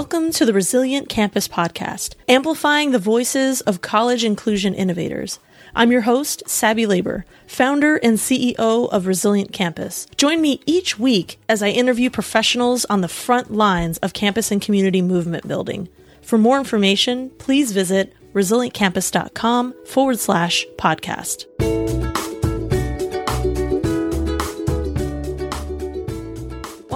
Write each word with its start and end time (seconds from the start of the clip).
Welcome 0.00 0.32
to 0.32 0.46
the 0.46 0.54
Resilient 0.54 1.10
Campus 1.10 1.46
Podcast, 1.46 2.14
amplifying 2.26 2.90
the 2.90 2.98
voices 2.98 3.60
of 3.60 3.82
college 3.82 4.24
inclusion 4.24 4.72
innovators. 4.72 5.38
I'm 5.74 5.92
your 5.92 6.00
host, 6.00 6.42
Sabby 6.48 6.86
Labor, 6.86 7.26
founder 7.46 7.96
and 7.96 8.16
CEO 8.16 8.88
of 8.88 9.06
Resilient 9.06 9.52
Campus. 9.52 10.06
Join 10.16 10.40
me 10.40 10.62
each 10.64 10.98
week 10.98 11.38
as 11.50 11.62
I 11.62 11.68
interview 11.68 12.08
professionals 12.08 12.86
on 12.86 13.02
the 13.02 13.08
front 13.08 13.52
lines 13.52 13.98
of 13.98 14.14
campus 14.14 14.50
and 14.50 14.62
community 14.62 15.02
movement 15.02 15.46
building. 15.46 15.86
For 16.22 16.38
more 16.38 16.56
information, 16.56 17.28
please 17.36 17.72
visit 17.72 18.14
resilientcampus.com 18.32 19.74
forward 19.84 20.18
slash 20.18 20.66
podcast. 20.78 21.44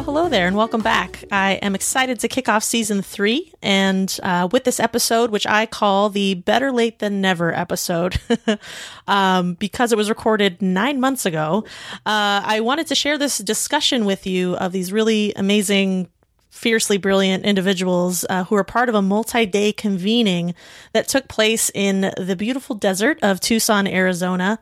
Hello 0.05 0.29
there, 0.29 0.47
and 0.47 0.55
welcome 0.55 0.83
back. 0.83 1.25
I 1.33 1.53
am 1.63 1.75
excited 1.75 2.21
to 2.21 2.29
kick 2.29 2.47
off 2.47 2.63
season 2.63 3.01
three, 3.01 3.55
and 3.63 4.15
uh, 4.23 4.49
with 4.53 4.65
this 4.65 4.79
episode, 4.79 5.31
which 5.31 5.47
I 5.47 5.65
call 5.65 6.11
the 6.11 6.35
Better 6.35 6.71
Late 6.71 6.99
Than 6.99 7.23
Never 7.23 7.55
episode, 7.55 8.21
um, 9.09 9.55
because 9.55 9.93
it 9.93 9.97
was 9.97 10.11
recorded 10.11 10.61
nine 10.61 11.01
months 11.01 11.25
ago, 11.25 11.65
uh, 12.05 12.45
I 12.45 12.61
wanted 12.61 12.87
to 12.89 12.95
share 12.95 13.17
this 13.17 13.39
discussion 13.39 14.05
with 14.05 14.27
you 14.27 14.57
of 14.57 14.73
these 14.73 14.93
really 14.93 15.33
amazing 15.37 16.11
fiercely 16.55 16.97
brilliant 16.97 17.45
individuals 17.45 18.25
uh, 18.31 18.45
who 18.45 18.55
are 18.55 18.65
part 18.65 18.89
of 18.89 18.95
a 18.95 19.03
multi 19.03 19.45
day 19.45 19.73
convening 19.73 20.55
that 20.93 21.09
took 21.09 21.27
place 21.27 21.71
in 21.75 22.13
the 22.17 22.37
beautiful 22.37 22.77
desert 22.77 23.19
of 23.23 23.41
Tucson, 23.41 23.87
Arizona. 23.89 24.61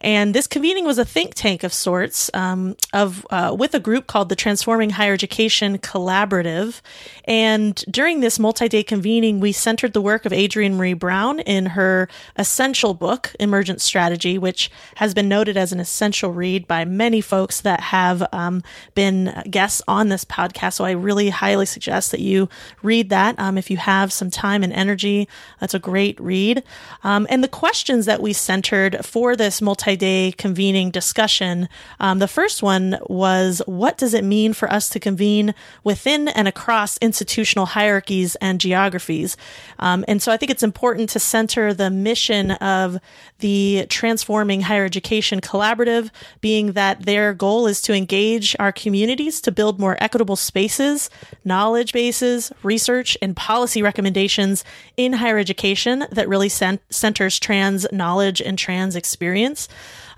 And 0.00 0.34
this 0.34 0.46
convening 0.46 0.84
was 0.84 0.98
a 0.98 1.04
think 1.04 1.34
tank 1.34 1.62
of 1.62 1.72
sorts, 1.72 2.30
um, 2.34 2.76
of 2.92 3.26
uh, 3.30 3.54
with 3.58 3.74
a 3.74 3.80
group 3.80 4.06
called 4.06 4.28
the 4.28 4.36
Transforming 4.36 4.90
Higher 4.90 5.12
Education 5.12 5.78
Collaborative. 5.78 6.80
And 7.24 7.76
during 7.90 8.20
this 8.20 8.38
multi-day 8.38 8.82
convening, 8.82 9.40
we 9.40 9.52
centered 9.52 9.92
the 9.92 10.02
work 10.02 10.26
of 10.26 10.32
Adrienne 10.32 10.76
Maree 10.76 10.98
Brown 10.98 11.40
in 11.40 11.66
her 11.66 12.08
essential 12.36 12.94
book, 12.94 13.32
Emergent 13.38 13.80
Strategy, 13.80 14.38
which 14.38 14.70
has 14.96 15.14
been 15.14 15.28
noted 15.28 15.56
as 15.56 15.72
an 15.72 15.80
essential 15.80 16.32
read 16.32 16.66
by 16.66 16.84
many 16.84 17.20
folks 17.20 17.60
that 17.62 17.80
have 17.80 18.26
um, 18.32 18.62
been 18.94 19.42
guests 19.50 19.82
on 19.86 20.08
this 20.08 20.24
podcast. 20.24 20.74
So 20.74 20.84
I 20.84 20.90
really 20.90 21.30
highly 21.34 21.66
suggest 21.66 22.10
that 22.10 22.20
you 22.20 22.48
read 22.82 23.10
that 23.10 23.38
um, 23.38 23.58
if 23.58 23.70
you 23.70 23.76
have 23.76 24.12
some 24.12 24.30
time 24.30 24.62
and 24.62 24.72
energy. 24.72 25.28
That's 25.60 25.74
a 25.74 25.78
great 25.78 26.18
read. 26.20 26.62
Um, 27.02 27.26
and 27.30 27.44
the 27.44 27.48
questions 27.48 28.06
that 28.06 28.22
we 28.22 28.32
centered 28.32 29.04
for 29.04 29.36
this 29.36 29.60
multi 29.60 29.96
day 29.96 30.32
convening 30.38 30.90
discussion. 30.90 31.68
Um, 32.00 32.18
the 32.18 32.28
first 32.28 32.62
one 32.62 32.98
was 33.06 33.62
what 33.66 33.98
does 33.98 34.14
it 34.14 34.24
mean 34.24 34.52
for 34.52 34.72
us 34.72 34.88
to 34.90 35.00
convene 35.00 35.54
within 35.82 36.28
and 36.28 36.48
across 36.48 36.98
institutional 36.98 37.66
hierarchies 37.66 38.36
and 38.36 38.60
geographies? 38.60 39.36
Um, 39.78 40.04
and 40.08 40.22
so 40.22 40.32
I 40.32 40.36
think 40.36 40.50
it's 40.50 40.62
important 40.62 41.10
to 41.10 41.20
center 41.20 41.74
the 41.74 41.90
mission 41.90 42.52
of 42.52 42.98
the 43.40 43.86
Transforming 43.88 44.62
Higher 44.62 44.84
Education 44.84 45.40
Collaborative, 45.40 46.10
being 46.40 46.72
that 46.72 47.04
their 47.04 47.34
goal 47.34 47.66
is 47.66 47.80
to 47.82 47.92
engage 47.92 48.56
our 48.58 48.72
communities 48.72 49.40
to 49.42 49.52
build 49.52 49.78
more 49.78 49.96
equitable 50.00 50.36
spaces, 50.36 51.10
knowledge 51.44 51.92
bases, 51.92 52.52
research, 52.62 53.16
and 53.20 53.36
policy 53.36 53.82
recommendations 53.82 54.64
in 54.96 55.14
higher 55.14 55.38
education 55.38 56.06
that 56.10 56.28
really 56.28 56.48
cent- 56.48 56.82
centers 56.90 57.38
trans 57.38 57.86
knowledge 57.92 58.40
and 58.40 58.58
trans 58.58 58.96
experience. 58.96 59.68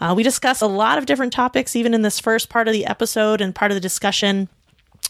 Uh, 0.00 0.14
we 0.16 0.22
discuss 0.22 0.60
a 0.60 0.66
lot 0.66 0.98
of 0.98 1.06
different 1.06 1.32
topics, 1.32 1.74
even 1.74 1.94
in 1.94 2.02
this 2.02 2.20
first 2.20 2.48
part 2.48 2.68
of 2.68 2.72
the 2.72 2.86
episode 2.86 3.40
and 3.40 3.54
part 3.54 3.70
of 3.70 3.76
the 3.76 3.80
discussion 3.80 4.48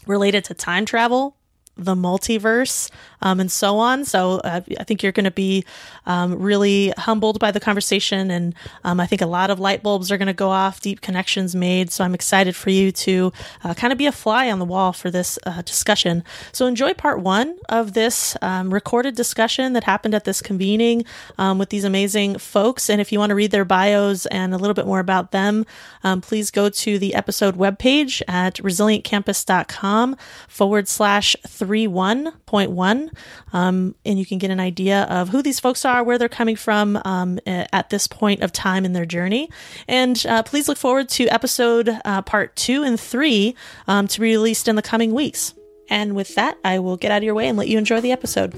related 0.07 0.45
to 0.45 0.55
time 0.55 0.85
travel, 0.85 1.37
the 1.77 1.95
multiverse, 1.95 2.91
um, 3.23 3.41
and 3.41 3.51
so 3.51 3.79
on. 3.79 4.05
So 4.05 4.41
uh, 4.41 4.61
I 4.79 4.85
think 4.85 5.03
you're 5.03 5.13
going 5.13 5.25
to 5.25 5.31
be 5.31 5.65
um, 6.07 6.39
really 6.39 6.93
humbled 6.97 7.39
by 7.39 7.51
the 7.51 7.61
conversation, 7.61 8.31
and 8.31 8.55
um, 8.85 9.01
I 9.01 9.07
think 9.07 9.23
a 9.23 9.27
lot 9.27 9.51
of 9.51 9.61
light 9.61 9.83
bulbs 9.83 10.11
are 10.11 10.19
going 10.19 10.27
to 10.27 10.35
go 10.35 10.51
off, 10.51 10.81
deep 10.81 11.01
connections 11.01 11.55
made. 11.55 11.91
So 11.91 12.05
I'm 12.05 12.15
excited 12.15 12.57
for 12.57 12.71
you 12.71 12.93
to 12.93 13.33
uh, 13.65 13.75
kind 13.75 13.93
of 13.93 13.99
be 13.99 14.07
a 14.07 14.13
fly 14.13 14.51
on 14.51 14.59
the 14.59 14.65
wall 14.65 14.93
for 14.93 15.11
this 15.11 15.39
uh, 15.47 15.63
discussion. 15.63 16.25
So 16.53 16.67
enjoy 16.67 16.95
part 16.95 17.21
one 17.21 17.57
of 17.69 17.93
this 17.93 18.37
um, 18.43 18.73
recorded 18.73 19.15
discussion 19.15 19.73
that 19.73 19.85
happened 19.85 20.15
at 20.15 20.25
this 20.25 20.43
convening 20.43 21.05
um, 21.39 21.59
with 21.59 21.71
these 21.71 21.85
amazing 21.85 22.39
folks. 22.39 22.89
And 22.89 23.01
if 23.01 23.13
you 23.13 23.19
want 23.19 23.31
to 23.31 23.35
read 23.35 23.51
their 23.51 23.65
bios 23.65 24.27
and 24.27 24.55
a 24.55 24.59
little 24.59 24.75
bit 24.75 24.87
more 24.87 25.01
about 25.01 25.33
them, 25.33 25.67
um, 26.05 26.21
please 26.21 26.51
go 26.51 26.69
to 26.69 26.99
the 26.99 27.15
episode 27.15 27.57
webpage 27.57 28.23
at 28.29 28.57
resilientcampus.com 28.57 30.17
forward 30.49 30.89
slash 30.89 31.37
31.1 31.47 33.16
um, 33.53 33.95
and 34.05 34.19
you 34.19 34.27
can 34.27 34.39
get 34.39 34.51
an 34.51 34.61
idea 34.61 35.03
of 35.05 35.31
who 35.31 35.43
these 35.43 35.61
folks 35.61 35.85
are, 35.85 36.03
where 36.03 36.19
they're 36.19 36.29
coming 36.29 36.57
from 36.57 37.01
um, 37.05 37.39
at 37.47 37.91
this 37.91 38.07
point 38.07 38.43
of 38.43 38.53
time 38.53 38.85
in 38.85 38.93
their 38.93 39.07
journey. 39.07 39.51
And 39.89 40.25
uh, 40.27 40.43
please 40.43 40.69
look 40.69 40.79
forward 40.79 41.09
to 41.11 41.27
episode 41.29 41.89
uh, 42.05 42.23
part 42.23 42.57
two 42.57 42.83
and 42.83 42.99
three 42.99 43.55
um, 43.87 44.09
to 44.09 44.21
be 44.21 44.27
released 44.27 44.69
in 44.69 44.77
the 44.77 44.83
coming 44.83 45.13
weeks. 45.13 45.55
And 45.89 46.17
with 46.17 46.35
that, 46.35 46.59
I 46.65 46.81
will 46.81 46.97
get 46.97 47.11
out 47.11 47.19
of 47.19 47.23
your 47.23 47.35
way 47.35 47.49
and 47.49 47.57
let 47.57 47.69
you 47.69 47.79
enjoy 47.79 48.01
the 48.01 48.13
episode. 48.13 48.55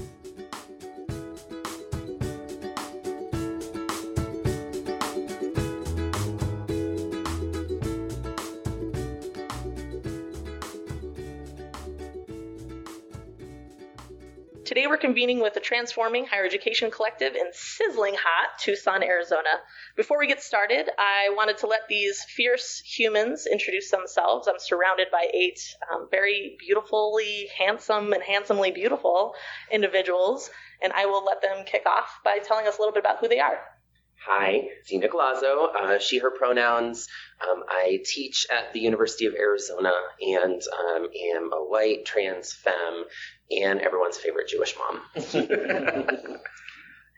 We're 14.89 14.97
convening 14.97 15.39
with 15.39 15.53
the 15.53 15.59
Transforming 15.59 16.25
Higher 16.25 16.45
Education 16.45 16.89
Collective 16.89 17.35
in 17.35 17.51
sizzling 17.53 18.15
hot 18.15 18.57
Tucson, 18.57 19.03
Arizona. 19.03 19.49
Before 19.95 20.17
we 20.17 20.25
get 20.25 20.41
started, 20.41 20.89
I 20.97 21.29
wanted 21.35 21.59
to 21.59 21.67
let 21.67 21.81
these 21.87 22.23
fierce 22.23 22.79
humans 22.79 23.45
introduce 23.45 23.91
themselves. 23.91 24.47
I'm 24.47 24.57
surrounded 24.57 25.09
by 25.11 25.27
eight 25.31 25.59
um, 25.93 26.07
very 26.09 26.57
beautifully 26.57 27.49
handsome 27.55 28.13
and 28.13 28.23
handsomely 28.23 28.71
beautiful 28.71 29.35
individuals, 29.71 30.49
and 30.81 30.91
I 30.91 31.05
will 31.05 31.23
let 31.23 31.43
them 31.43 31.65
kick 31.67 31.85
off 31.85 32.09
by 32.25 32.39
telling 32.39 32.65
us 32.65 32.79
a 32.79 32.81
little 32.81 32.93
bit 32.93 33.03
about 33.03 33.19
who 33.19 33.27
they 33.27 33.39
are. 33.39 33.59
Hi, 34.25 34.69
Z 34.85 34.99
Nicolazzo, 34.99 35.73
uh, 35.73 35.99
she, 35.99 36.17
her 36.17 36.31
pronouns. 36.31 37.07
Um, 37.41 37.63
I 37.69 38.01
teach 38.03 38.47
at 38.51 38.73
the 38.73 38.79
University 38.79 39.27
of 39.27 39.33
Arizona 39.33 39.93
and 40.19 40.61
um, 40.77 41.07
am 41.35 41.53
a 41.53 41.63
white 41.63 42.05
trans 42.05 42.51
femme 42.51 43.05
and 43.51 43.81
everyone's 43.81 44.17
favorite 44.17 44.47
Jewish 44.47 44.75
mom. 44.77 45.01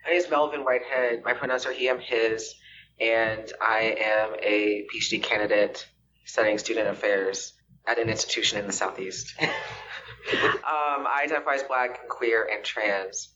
My 0.04 0.10
name 0.10 0.18
is 0.18 0.28
Melvin 0.30 0.64
Whitehead. 0.64 1.22
My 1.24 1.32
pronouns 1.32 1.64
are 1.66 1.72
he, 1.72 1.86
him, 1.86 2.00
his, 2.00 2.54
and 3.00 3.52
I 3.60 3.96
am 4.00 4.34
a 4.42 4.86
PhD 4.92 5.22
candidate 5.22 5.86
studying 6.24 6.58
student 6.58 6.88
affairs 6.88 7.52
at 7.86 7.98
an 7.98 8.08
institution 8.08 8.58
in 8.58 8.66
the 8.66 8.72
Southeast. 8.72 9.34
um, 9.40 9.50
I 10.64 11.22
identify 11.24 11.54
as 11.54 11.62
black, 11.64 12.08
queer, 12.08 12.48
and 12.52 12.64
trans. 12.64 13.28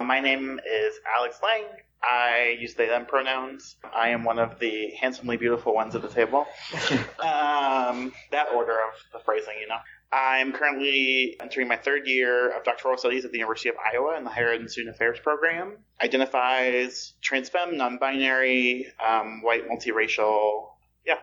My 0.00 0.20
name 0.20 0.58
is 0.58 0.94
Alex 1.16 1.38
Lang. 1.42 1.64
I 2.02 2.56
use 2.58 2.74
they 2.74 2.86
them 2.86 3.06
pronouns. 3.06 3.76
I 3.94 4.08
am 4.08 4.24
one 4.24 4.40
of 4.40 4.58
the 4.58 4.90
handsomely 5.00 5.36
beautiful 5.36 5.72
ones 5.74 5.94
at 5.94 6.02
the 6.02 6.08
table. 6.08 6.46
um, 7.20 8.12
that 8.32 8.48
order 8.54 8.72
of 8.72 8.94
the 9.12 9.20
phrasing, 9.24 9.54
you 9.60 9.68
know. 9.68 9.78
I'm 10.12 10.52
currently 10.52 11.36
entering 11.40 11.68
my 11.68 11.76
third 11.76 12.06
year 12.06 12.54
of 12.54 12.64
doctoral 12.64 12.98
studies 12.98 13.24
at 13.24 13.32
the 13.32 13.38
University 13.38 13.70
of 13.70 13.76
Iowa 13.76 14.18
in 14.18 14.24
the 14.24 14.30
Higher 14.30 14.50
Ed 14.50 14.60
and 14.60 14.70
Student 14.70 14.94
Affairs 14.94 15.18
program. 15.18 15.78
Identifies 16.02 17.14
trans 17.22 17.48
femme, 17.48 17.78
non-binary, 17.78 18.92
um, 19.02 19.40
white, 19.40 19.66
multiracial. 19.70 20.72
Yeah. 21.06 21.20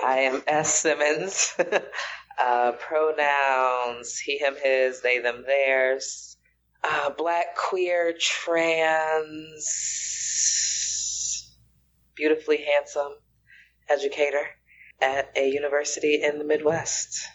I 0.00 0.18
am 0.20 0.42
S. 0.46 0.72
Simmons. 0.72 1.56
uh, 2.38 2.72
pronouns 2.72 4.16
he, 4.18 4.38
him, 4.38 4.54
his, 4.62 5.00
they, 5.00 5.18
them, 5.18 5.42
theirs. 5.44 6.36
Uh, 6.84 7.10
black, 7.10 7.56
queer, 7.56 8.14
trans, 8.18 9.66
beautifully 12.14 12.64
handsome 12.64 13.16
educator 13.88 14.46
at 15.00 15.32
a 15.36 15.50
university 15.50 16.22
in 16.22 16.38
the 16.38 16.44
Midwest. 16.44 17.26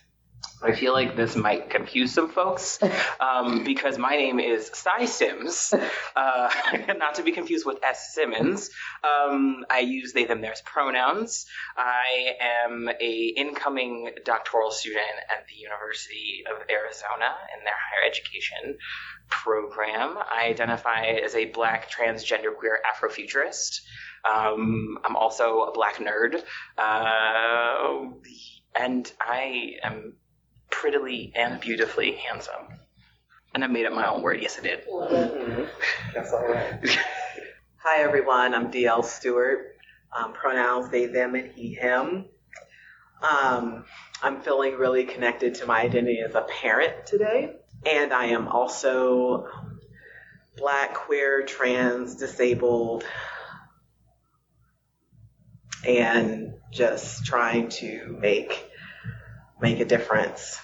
I 0.62 0.72
feel 0.72 0.94
like 0.94 1.16
this 1.16 1.36
might 1.36 1.70
confuse 1.70 2.14
some 2.14 2.30
folks 2.30 2.80
um, 3.20 3.64
because 3.64 3.98
my 3.98 4.16
name 4.16 4.40
is 4.40 4.72
Cy 4.74 5.06
Sims, 5.06 5.74
uh, 6.16 6.50
not 6.98 7.16
to 7.16 7.24
be 7.24 7.32
confused 7.32 7.66
with 7.66 7.84
S. 7.84 8.14
Simmons. 8.14 8.70
Um, 9.04 9.66
I 9.70 9.80
use 9.80 10.14
they, 10.14 10.26
them, 10.26 10.42
theirs 10.42 10.62
pronouns. 10.66 11.46
I 11.78 12.36
am 12.66 12.90
a 13.00 13.34
incoming 13.36 14.12
doctoral 14.24 14.72
student 14.72 15.04
at 15.30 15.46
the 15.48 15.56
University 15.56 16.44
of 16.50 16.62
Arizona 16.70 17.36
in 17.58 17.64
their 17.64 17.74
higher 17.74 18.10
education 18.10 18.78
program. 19.30 20.18
I 20.18 20.46
identify 20.48 21.06
as 21.06 21.36
a 21.36 21.46
black 21.46 21.92
transgender 21.92 22.56
queer 22.58 22.80
Afrofuturist. 22.96 23.82
Um, 24.26 24.98
I'm 25.04 25.16
also 25.16 25.62
a 25.62 25.72
black 25.74 25.98
nerd. 25.98 26.42
Uh, 26.78 28.12
and 28.78 29.12
I 29.22 29.74
am 29.84 30.14
prettily 30.70 31.32
and 31.36 31.60
beautifully 31.60 32.16
handsome. 32.16 32.68
And 33.54 33.64
I 33.64 33.68
made 33.68 33.86
up 33.86 33.94
my 33.94 34.08
own 34.08 34.22
word. 34.22 34.42
Yes, 34.42 34.60
I 34.60 34.64
did. 34.64 34.82
That's 36.14 36.34
all 36.34 36.46
right. 36.46 36.80
Hi, 37.78 38.02
everyone. 38.02 38.54
I'm 38.54 38.72
DL 38.72 39.04
Stewart. 39.04 39.76
Um, 40.12 40.34
pronouns 40.34 40.90
they, 40.90 41.08
them, 41.08 41.36
and 41.36 41.52
he, 41.52 41.74
him. 41.74 42.26
Um, 43.22 43.86
I'm 44.22 44.42
feeling 44.42 44.76
really 44.76 45.06
connected 45.06 45.56
to 45.56 45.66
my 45.66 45.82
identity 45.82 46.20
as 46.20 46.36
a 46.36 46.42
parent 46.42 47.06
today. 47.06 47.56
And 47.86 48.14
I 48.14 48.26
am 48.26 48.48
also 48.48 49.48
black, 50.58 50.94
queer, 50.94 51.44
trans, 51.46 52.16
disabled, 52.16 53.04
and 55.86 56.54
just 56.72 57.26
trying 57.26 57.70
to 57.70 58.18
make 58.20 58.70
make 59.60 59.80
a 59.80 59.86
difference. 59.86 60.60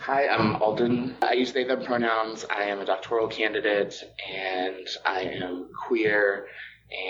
Hi, 0.00 0.26
I'm 0.26 0.56
Alden. 0.56 1.16
I 1.22 1.34
use 1.34 1.52
they, 1.52 1.64
them 1.64 1.84
pronouns. 1.84 2.44
I 2.50 2.64
am 2.64 2.80
a 2.80 2.84
doctoral 2.84 3.28
candidate 3.28 4.02
and 4.28 4.86
I 5.06 5.20
am 5.20 5.68
queer 5.86 6.46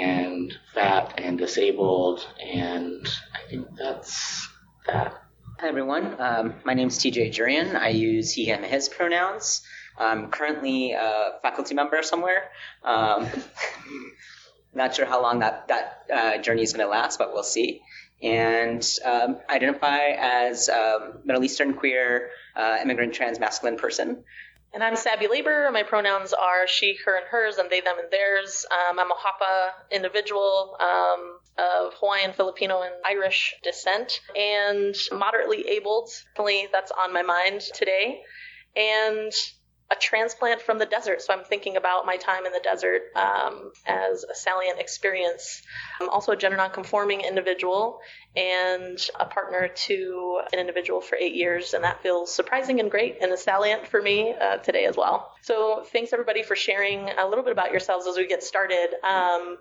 and 0.00 0.52
fat 0.74 1.14
and 1.18 1.38
disabled, 1.38 2.26
and 2.40 3.08
I 3.34 3.48
think 3.48 3.68
that's 3.76 4.48
that. 4.86 5.14
Hi 5.58 5.68
everyone, 5.68 6.20
um, 6.20 6.54
my 6.64 6.74
name 6.74 6.88
is 6.88 6.98
TJ 6.98 7.32
Jourian. 7.32 7.74
I 7.76 7.88
use 7.88 8.32
he, 8.32 8.44
him, 8.44 8.62
his 8.62 8.88
pronouns. 8.88 9.62
I'm 9.96 10.30
currently 10.30 10.92
a 10.92 11.38
faculty 11.42 11.74
member 11.74 12.02
somewhere. 12.02 12.50
Um, 12.84 13.28
not 14.74 14.94
sure 14.94 15.06
how 15.06 15.22
long 15.22 15.40
that, 15.40 15.68
that 15.68 16.04
uh, 16.12 16.38
journey 16.38 16.62
is 16.62 16.72
going 16.72 16.84
to 16.84 16.90
last, 16.90 17.18
but 17.18 17.32
we'll 17.32 17.42
see. 17.42 17.82
And 18.22 18.86
um, 19.04 19.38
identify 19.50 20.12
as 20.18 20.68
um, 20.68 21.18
Middle 21.24 21.42
Eastern 21.44 21.74
queer, 21.74 22.30
uh, 22.54 22.78
immigrant, 22.80 23.14
trans, 23.14 23.40
masculine 23.40 23.76
person. 23.76 24.24
And 24.74 24.82
I'm 24.82 24.96
Sabby 24.96 25.26
Labor. 25.28 25.68
My 25.70 25.82
pronouns 25.82 26.32
are 26.32 26.66
she, 26.66 26.96
her, 27.04 27.16
and 27.16 27.26
hers, 27.26 27.58
and 27.58 27.68
they, 27.68 27.82
them, 27.82 27.98
and 27.98 28.10
theirs. 28.10 28.64
Um, 28.70 28.98
I'm 28.98 29.10
a 29.10 29.14
Hapa 29.14 29.70
individual 29.90 30.76
um, 30.80 31.38
of 31.58 31.92
Hawaiian, 32.00 32.32
Filipino, 32.32 32.80
and 32.80 32.94
Irish 33.04 33.54
descent, 33.62 34.20
and 34.34 34.94
moderately 35.12 35.68
abled. 35.68 36.08
Definitely, 36.34 36.68
that's 36.72 36.90
on 36.90 37.12
my 37.12 37.20
mind 37.22 37.60
today. 37.74 38.22
And 38.74 39.32
a 39.92 39.94
transplant 39.94 40.62
from 40.62 40.78
the 40.78 40.86
desert. 40.86 41.20
So 41.20 41.34
I'm 41.34 41.44
thinking 41.44 41.76
about 41.76 42.06
my 42.06 42.16
time 42.16 42.46
in 42.46 42.52
the 42.52 42.60
desert 42.60 43.02
um, 43.14 43.72
as 43.86 44.24
a 44.24 44.34
salient 44.34 44.80
experience. 44.80 45.62
I'm 46.00 46.08
also 46.08 46.32
a 46.32 46.36
gender 46.36 46.56
nonconforming 46.56 47.20
individual 47.20 48.00
and 48.34 48.98
a 49.20 49.26
partner 49.26 49.68
to 49.68 50.40
an 50.52 50.58
individual 50.58 51.02
for 51.02 51.16
eight 51.16 51.34
years, 51.34 51.74
and 51.74 51.84
that 51.84 52.02
feels 52.02 52.34
surprising 52.34 52.80
and 52.80 52.90
great 52.90 53.18
and 53.20 53.30
a 53.32 53.36
salient 53.36 53.86
for 53.86 54.00
me 54.00 54.34
uh, 54.40 54.56
today 54.58 54.86
as 54.86 54.96
well. 54.96 55.30
So 55.42 55.84
thanks 55.92 56.12
everybody 56.14 56.42
for 56.42 56.56
sharing 56.56 57.10
a 57.10 57.28
little 57.28 57.44
bit 57.44 57.52
about 57.52 57.70
yourselves 57.70 58.06
as 58.06 58.16
we 58.16 58.26
get 58.26 58.42
started. 58.42 58.88
Um, 59.04 59.58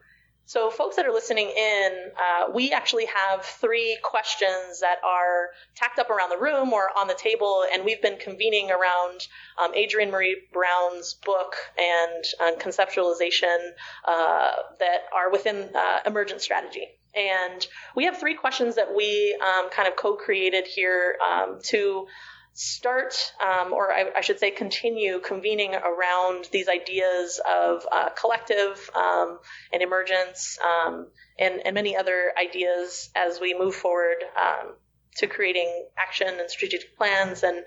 so, 0.51 0.69
folks 0.69 0.97
that 0.97 1.05
are 1.05 1.13
listening 1.13 1.47
in, 1.47 1.91
uh, 2.17 2.51
we 2.53 2.73
actually 2.73 3.05
have 3.05 3.45
three 3.45 3.97
questions 4.03 4.81
that 4.81 4.97
are 5.01 5.51
tacked 5.77 5.97
up 5.97 6.09
around 6.09 6.29
the 6.29 6.37
room 6.37 6.73
or 6.73 6.89
on 6.99 7.07
the 7.07 7.13
table, 7.13 7.63
and 7.71 7.85
we've 7.85 8.01
been 8.01 8.17
convening 8.17 8.69
around 8.69 9.29
um, 9.63 9.71
Adrienne 9.73 10.11
Maree 10.11 10.33
Brown's 10.51 11.13
book 11.13 11.55
and 11.79 12.59
conceptualization 12.59 13.69
uh, 14.03 14.51
that 14.79 15.03
are 15.15 15.31
within 15.31 15.69
uh, 15.73 15.99
emergent 16.05 16.41
strategy. 16.41 16.85
And 17.15 17.65
we 17.95 18.03
have 18.03 18.17
three 18.17 18.35
questions 18.35 18.75
that 18.75 18.93
we 18.93 19.33
um, 19.41 19.69
kind 19.69 19.87
of 19.87 19.95
co 19.95 20.15
created 20.17 20.67
here 20.67 21.15
um, 21.25 21.59
to 21.67 22.07
start, 22.53 23.33
um, 23.41 23.71
or 23.71 23.91
I, 23.91 24.11
I, 24.17 24.21
should 24.21 24.39
say, 24.39 24.51
continue 24.51 25.19
convening 25.19 25.73
around 25.73 26.49
these 26.51 26.67
ideas 26.67 27.39
of 27.49 27.85
uh, 27.91 28.09
collective 28.09 28.89
um, 28.95 29.39
and 29.71 29.81
emergence 29.81 30.59
um, 30.61 31.07
and, 31.39 31.65
and, 31.65 31.73
many 31.73 31.95
other 31.95 32.33
ideas 32.37 33.09
as 33.15 33.39
we 33.39 33.57
move 33.57 33.73
forward 33.73 34.17
um, 34.37 34.73
to 35.15 35.27
creating 35.27 35.87
action 35.97 36.27
and 36.27 36.49
strategic 36.49 36.97
plans 36.97 37.43
and 37.43 37.63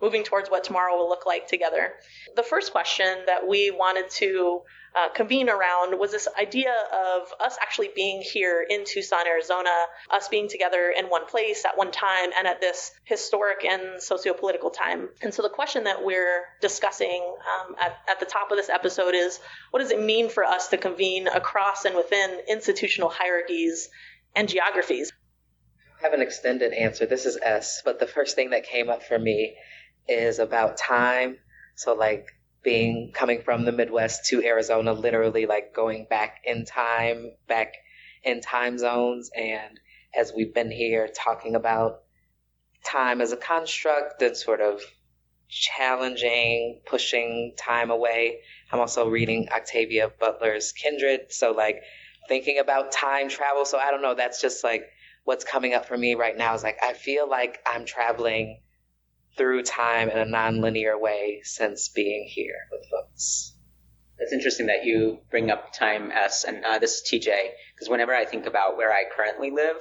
moving 0.00 0.24
towards 0.24 0.50
what 0.50 0.64
tomorrow 0.64 0.96
will 0.96 1.08
look 1.08 1.26
like 1.26 1.46
together. 1.48 1.94
The 2.34 2.42
first 2.42 2.72
question 2.72 3.06
that 3.26 3.46
we 3.46 3.70
wanted 3.70 4.10
to 4.10 4.62
uh, 4.96 5.10
convene 5.10 5.50
around 5.50 5.98
was 5.98 6.10
this 6.10 6.26
idea 6.38 6.72
of 6.92 7.28
us 7.38 7.56
actually 7.60 7.90
being 7.94 8.22
here 8.22 8.64
in 8.68 8.84
Tucson, 8.86 9.26
Arizona, 9.26 9.70
us 10.10 10.28
being 10.28 10.48
together 10.48 10.92
in 10.96 11.06
one 11.06 11.26
place 11.26 11.64
at 11.66 11.76
one 11.76 11.92
time 11.92 12.30
and 12.36 12.46
at 12.46 12.60
this 12.60 12.92
historic 13.04 13.64
and 13.64 14.02
socio-political 14.02 14.70
time. 14.70 15.08
And 15.22 15.34
so 15.34 15.42
the 15.42 15.50
question 15.50 15.84
that 15.84 16.02
we're 16.04 16.44
discussing 16.62 17.22
um, 17.22 17.76
at, 17.78 17.96
at 18.10 18.20
the 18.20 18.26
top 18.26 18.50
of 18.50 18.56
this 18.56 18.70
episode 18.70 19.14
is 19.14 19.38
what 19.70 19.80
does 19.80 19.90
it 19.90 20.00
mean 20.00 20.30
for 20.30 20.44
us 20.44 20.68
to 20.68 20.78
convene 20.78 21.28
across 21.28 21.84
and 21.84 21.94
within 21.94 22.40
institutional 22.48 23.10
hierarchies 23.10 23.90
and 24.34 24.48
geographies? 24.48 25.12
I 26.00 26.04
have 26.04 26.14
an 26.14 26.22
extended 26.22 26.72
answer. 26.72 27.06
This 27.06 27.26
is 27.26 27.38
S, 27.42 27.82
but 27.84 27.98
the 27.98 28.06
first 28.06 28.34
thing 28.34 28.50
that 28.50 28.64
came 28.64 28.88
up 28.88 29.02
for 29.02 29.18
me 29.18 29.56
is 30.08 30.38
about 30.38 30.76
time. 30.76 31.38
So 31.74 31.94
like 31.94 32.28
being 32.62 33.12
coming 33.14 33.42
from 33.42 33.64
the 33.64 33.72
Midwest 33.72 34.26
to 34.26 34.42
Arizona, 34.42 34.92
literally 34.92 35.46
like 35.46 35.74
going 35.74 36.06
back 36.08 36.40
in 36.44 36.64
time, 36.64 37.32
back 37.46 37.74
in 38.24 38.40
time 38.40 38.78
zones. 38.78 39.30
And 39.36 39.78
as 40.18 40.32
we've 40.34 40.52
been 40.52 40.70
here 40.70 41.08
talking 41.08 41.54
about 41.54 42.02
time 42.84 43.20
as 43.20 43.32
a 43.32 43.36
construct 43.36 44.22
and 44.22 44.36
sort 44.36 44.60
of 44.60 44.80
challenging, 45.48 46.80
pushing 46.86 47.54
time 47.56 47.90
away, 47.90 48.40
I'm 48.72 48.80
also 48.80 49.08
reading 49.08 49.48
Octavia 49.54 50.10
Butler's 50.18 50.72
Kindred. 50.72 51.26
So, 51.30 51.52
like, 51.52 51.82
thinking 52.28 52.58
about 52.58 52.90
time 52.90 53.28
travel. 53.28 53.64
So, 53.64 53.78
I 53.78 53.92
don't 53.92 54.02
know, 54.02 54.14
that's 54.14 54.40
just 54.40 54.64
like 54.64 54.82
what's 55.24 55.44
coming 55.44 55.74
up 55.74 55.86
for 55.86 55.96
me 55.96 56.14
right 56.14 56.36
now 56.36 56.54
is 56.54 56.62
like, 56.62 56.78
I 56.82 56.94
feel 56.94 57.28
like 57.28 57.58
I'm 57.66 57.84
traveling 57.84 58.60
through 59.36 59.62
time 59.62 60.08
in 60.08 60.18
a 60.18 60.24
nonlinear 60.24 61.00
way 61.00 61.40
since 61.44 61.88
being 61.88 62.26
here 62.28 62.56
with 62.70 62.88
folks. 62.90 63.52
It's 64.18 64.32
interesting 64.32 64.66
that 64.66 64.84
you 64.84 65.18
bring 65.30 65.50
up 65.50 65.72
time 65.72 66.10
S, 66.10 66.44
and 66.44 66.64
uh, 66.64 66.78
this 66.78 66.94
is 66.94 67.02
TJ, 67.02 67.36
because 67.74 67.88
whenever 67.88 68.14
I 68.14 68.24
think 68.24 68.46
about 68.46 68.76
where 68.76 68.90
I 68.90 69.04
currently 69.14 69.50
live, 69.50 69.76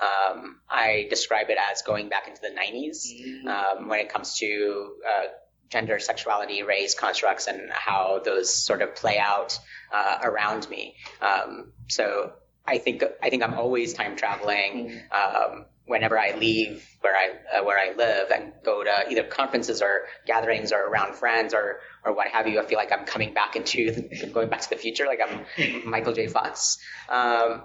um, 0.00 0.60
I 0.68 1.06
describe 1.10 1.50
it 1.50 1.58
as 1.70 1.82
going 1.82 2.08
back 2.08 2.26
into 2.26 2.40
the 2.40 2.48
90s 2.48 3.06
mm-hmm. 3.06 3.48
um, 3.48 3.88
when 3.88 4.00
it 4.00 4.08
comes 4.08 4.38
to 4.38 4.94
uh, 5.06 5.24
gender, 5.68 5.98
sexuality, 5.98 6.62
race 6.62 6.94
constructs, 6.94 7.46
and 7.46 7.70
how 7.70 8.20
those 8.24 8.52
sort 8.52 8.80
of 8.80 8.94
play 8.94 9.18
out 9.18 9.58
uh, 9.92 10.18
around 10.22 10.68
me. 10.68 10.96
Um, 11.20 11.72
so 11.88 12.32
I 12.66 12.78
think 12.78 13.04
I 13.22 13.30
think 13.30 13.42
I'm 13.42 13.54
always 13.54 13.92
time 13.92 14.16
traveling. 14.16 14.88
Mm-hmm. 15.12 15.62
Whenever 15.86 16.18
I 16.18 16.34
leave 16.36 16.88
where 17.02 17.14
I 17.14 17.58
uh, 17.58 17.64
where 17.64 17.78
I 17.78 17.94
live 17.94 18.30
and 18.30 18.52
go 18.64 18.82
to 18.82 19.10
either 19.10 19.22
conferences 19.24 19.82
or 19.82 20.06
gatherings 20.26 20.72
or 20.72 20.80
around 20.82 21.14
friends 21.16 21.52
or 21.52 21.80
or 22.04 22.14
what 22.14 22.28
have 22.28 22.48
you, 22.48 22.58
I 22.58 22.64
feel 22.64 22.78
like 22.78 22.90
I'm 22.90 23.04
coming 23.04 23.34
back 23.34 23.56
into 23.56 23.90
the, 23.90 24.26
going 24.32 24.48
back 24.48 24.62
to 24.62 24.70
the 24.70 24.76
future, 24.76 25.04
like 25.06 25.20
I'm 25.20 25.84
Michael 25.90 26.14
J. 26.14 26.28
Fox. 26.28 26.78
Um, 27.08 27.62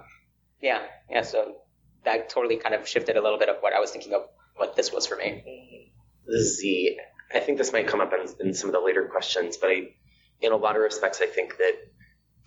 yeah, 0.61 0.81
yeah. 1.09 1.21
So 1.21 1.55
that 2.03 2.29
totally 2.29 2.57
kind 2.57 2.75
of 2.75 2.87
shifted 2.87 3.15
a 3.15 3.21
little 3.21 3.39
bit 3.39 3.49
of 3.49 3.57
what 3.61 3.73
I 3.73 3.79
was 3.79 3.91
thinking 3.91 4.13
of 4.13 4.23
what 4.55 4.75
this 4.75 4.91
was 4.91 5.07
for 5.07 5.15
me. 5.15 5.91
Z. 6.37 6.97
I 7.33 7.39
think 7.39 7.57
this 7.57 7.71
might 7.71 7.87
come 7.87 8.01
up 8.01 8.11
in, 8.13 8.47
in 8.47 8.53
some 8.53 8.69
of 8.69 8.73
the 8.73 8.79
later 8.81 9.05
questions, 9.05 9.57
but 9.57 9.69
I, 9.69 9.89
in 10.41 10.51
a 10.51 10.57
lot 10.57 10.75
of 10.75 10.81
respects, 10.81 11.21
I 11.21 11.27
think 11.27 11.57
that 11.57 11.73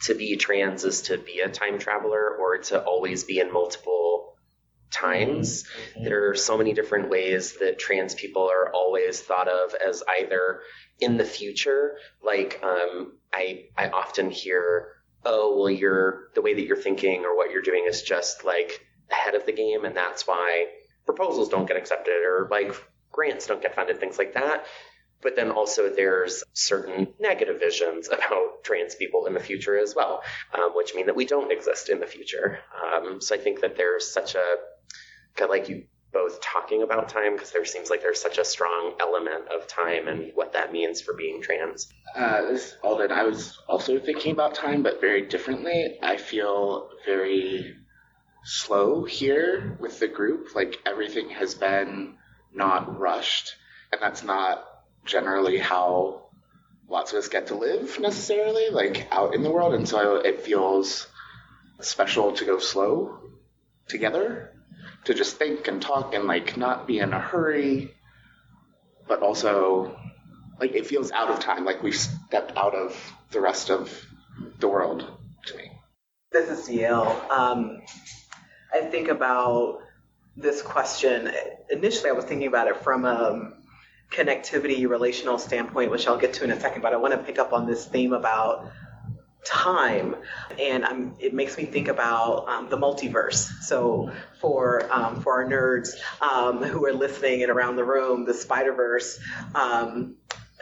to 0.02 0.14
be 0.14 0.36
trans 0.36 0.84
is 0.84 1.02
to 1.02 1.18
be 1.18 1.40
a 1.40 1.48
time 1.48 1.78
traveler 1.78 2.36
or 2.36 2.58
to 2.58 2.82
always 2.82 3.24
be 3.24 3.38
in 3.38 3.52
multiple 3.52 4.21
times. 4.92 5.64
Mm-hmm. 5.64 6.04
There 6.04 6.30
are 6.30 6.34
so 6.34 6.56
many 6.56 6.72
different 6.72 7.08
ways 7.08 7.58
that 7.58 7.78
trans 7.78 8.14
people 8.14 8.48
are 8.50 8.70
always 8.72 9.20
thought 9.20 9.48
of 9.48 9.74
as 9.74 10.02
either 10.20 10.60
in 11.00 11.16
the 11.16 11.24
future, 11.24 11.96
like 12.24 12.60
um, 12.62 13.14
I 13.32 13.64
I 13.76 13.88
often 13.88 14.30
hear, 14.30 14.88
oh 15.24 15.56
well, 15.58 15.70
you're 15.70 16.28
the 16.34 16.42
way 16.42 16.54
that 16.54 16.64
you're 16.64 16.76
thinking 16.76 17.24
or 17.24 17.36
what 17.36 17.50
you're 17.50 17.62
doing 17.62 17.86
is 17.88 18.02
just 18.02 18.44
like 18.44 18.86
ahead 19.10 19.34
of 19.34 19.44
the 19.44 19.52
game, 19.52 19.84
and 19.84 19.96
that's 19.96 20.26
why 20.26 20.66
proposals 21.04 21.48
don't 21.48 21.66
get 21.66 21.76
accepted 21.76 22.22
or 22.24 22.48
like 22.50 22.74
grants 23.10 23.46
don't 23.46 23.62
get 23.62 23.74
funded, 23.74 23.98
things 23.98 24.18
like 24.18 24.34
that. 24.34 24.64
But 25.20 25.36
then 25.36 25.50
also 25.52 25.88
there's 25.88 26.42
certain 26.52 27.08
negative 27.20 27.60
visions 27.60 28.08
about 28.08 28.64
trans 28.64 28.94
people 28.94 29.26
in 29.26 29.34
the 29.34 29.40
future 29.40 29.78
as 29.78 29.94
well, 29.94 30.22
um, 30.52 30.72
which 30.74 30.94
mean 30.94 31.06
that 31.06 31.16
we 31.16 31.24
don't 31.24 31.52
exist 31.52 31.88
in 31.88 32.00
the 32.00 32.06
future. 32.06 32.58
Um, 32.82 33.20
so 33.20 33.34
I 33.34 33.38
think 33.38 33.60
that 33.60 33.76
there's 33.76 34.10
such 34.12 34.34
a 34.34 34.56
of 35.40 35.50
like 35.50 35.68
you 35.68 35.84
both 36.12 36.40
talking 36.40 36.82
about 36.82 37.08
time 37.08 37.34
because 37.34 37.52
there 37.52 37.64
seems 37.64 37.88
like 37.88 38.02
there's 38.02 38.20
such 38.20 38.38
a 38.38 38.44
strong 38.44 38.94
element 39.00 39.48
of 39.48 39.66
time 39.66 40.08
and 40.08 40.30
what 40.34 40.52
that 40.52 40.72
means 40.72 41.00
for 41.00 41.14
being 41.14 41.40
trans. 41.40 41.88
Uh, 42.14 42.56
Alden, 42.82 43.10
I 43.10 43.24
was 43.24 43.58
also 43.66 43.98
thinking 43.98 44.32
about 44.32 44.54
time, 44.54 44.82
but 44.82 45.00
very 45.00 45.26
differently. 45.26 45.98
I 46.02 46.18
feel 46.18 46.90
very 47.06 47.76
slow 48.44 49.04
here 49.04 49.76
with 49.80 49.98
the 50.00 50.08
group. 50.08 50.54
Like 50.54 50.76
everything 50.84 51.30
has 51.30 51.54
been 51.54 52.16
not 52.52 52.98
rushed, 52.98 53.54
and 53.90 54.00
that's 54.00 54.22
not 54.22 54.64
generally 55.06 55.58
how 55.58 56.26
lots 56.88 57.12
of 57.12 57.18
us 57.18 57.28
get 57.28 57.46
to 57.46 57.54
live 57.54 57.98
necessarily, 57.98 58.68
like 58.70 59.08
out 59.10 59.34
in 59.34 59.42
the 59.42 59.50
world, 59.50 59.74
and 59.74 59.88
so 59.88 60.16
it 60.16 60.42
feels 60.42 61.06
special 61.80 62.32
to 62.32 62.44
go 62.44 62.58
slow 62.58 63.18
together, 63.88 64.51
to 65.04 65.14
just 65.14 65.36
think 65.36 65.68
and 65.68 65.82
talk 65.82 66.14
and 66.14 66.24
like 66.24 66.56
not 66.56 66.86
be 66.86 66.98
in 66.98 67.12
a 67.12 67.20
hurry, 67.20 67.94
but 69.08 69.22
also 69.22 69.98
like 70.60 70.74
it 70.74 70.86
feels 70.86 71.10
out 71.10 71.30
of 71.30 71.40
time, 71.40 71.64
like 71.64 71.82
we've 71.82 71.96
stepped 71.96 72.56
out 72.56 72.74
of 72.74 72.96
the 73.30 73.40
rest 73.40 73.70
of 73.70 74.06
the 74.60 74.68
world 74.68 75.04
to 75.46 75.56
me. 75.56 75.70
This 76.30 76.48
is 76.48 76.68
DL. 76.68 77.30
Um, 77.30 77.82
I 78.72 78.80
think 78.80 79.08
about 79.08 79.80
this 80.36 80.62
question. 80.62 81.30
Initially, 81.70 82.10
I 82.10 82.12
was 82.12 82.24
thinking 82.24 82.46
about 82.46 82.68
it 82.68 82.76
from 82.76 83.04
a 83.04 83.52
connectivity 84.10 84.88
relational 84.88 85.38
standpoint, 85.38 85.90
which 85.90 86.06
I'll 86.06 86.18
get 86.18 86.34
to 86.34 86.44
in 86.44 86.50
a 86.50 86.60
second, 86.60 86.82
but 86.82 86.92
I 86.92 86.96
want 86.96 87.12
to 87.12 87.18
pick 87.18 87.38
up 87.38 87.52
on 87.52 87.66
this 87.66 87.86
theme 87.86 88.12
about 88.12 88.70
time 89.44 90.14
and 90.58 91.14
it 91.18 91.34
makes 91.34 91.56
me 91.56 91.64
think 91.64 91.88
about 91.88 92.48
um, 92.48 92.68
the 92.68 92.76
multiverse 92.76 93.50
so 93.62 94.10
for 94.40 94.90
um, 94.92 95.20
for 95.20 95.42
our 95.42 95.48
nerds 95.48 95.90
um, 96.20 96.62
who 96.62 96.86
are 96.86 96.92
listening 96.92 97.42
and 97.42 97.50
around 97.50 97.76
the 97.76 97.84
room 97.84 98.24
the 98.24 98.34
spider 98.34 98.72
verse 98.72 99.18
um, 99.54 100.14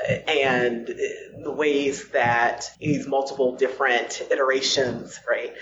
and 0.08 0.87
the 0.87 1.50
ways 1.50 2.08
that 2.08 2.70
these 2.80 3.06
multiple 3.06 3.56
different 3.56 4.22
iterations, 4.30 5.20
right, 5.28 5.54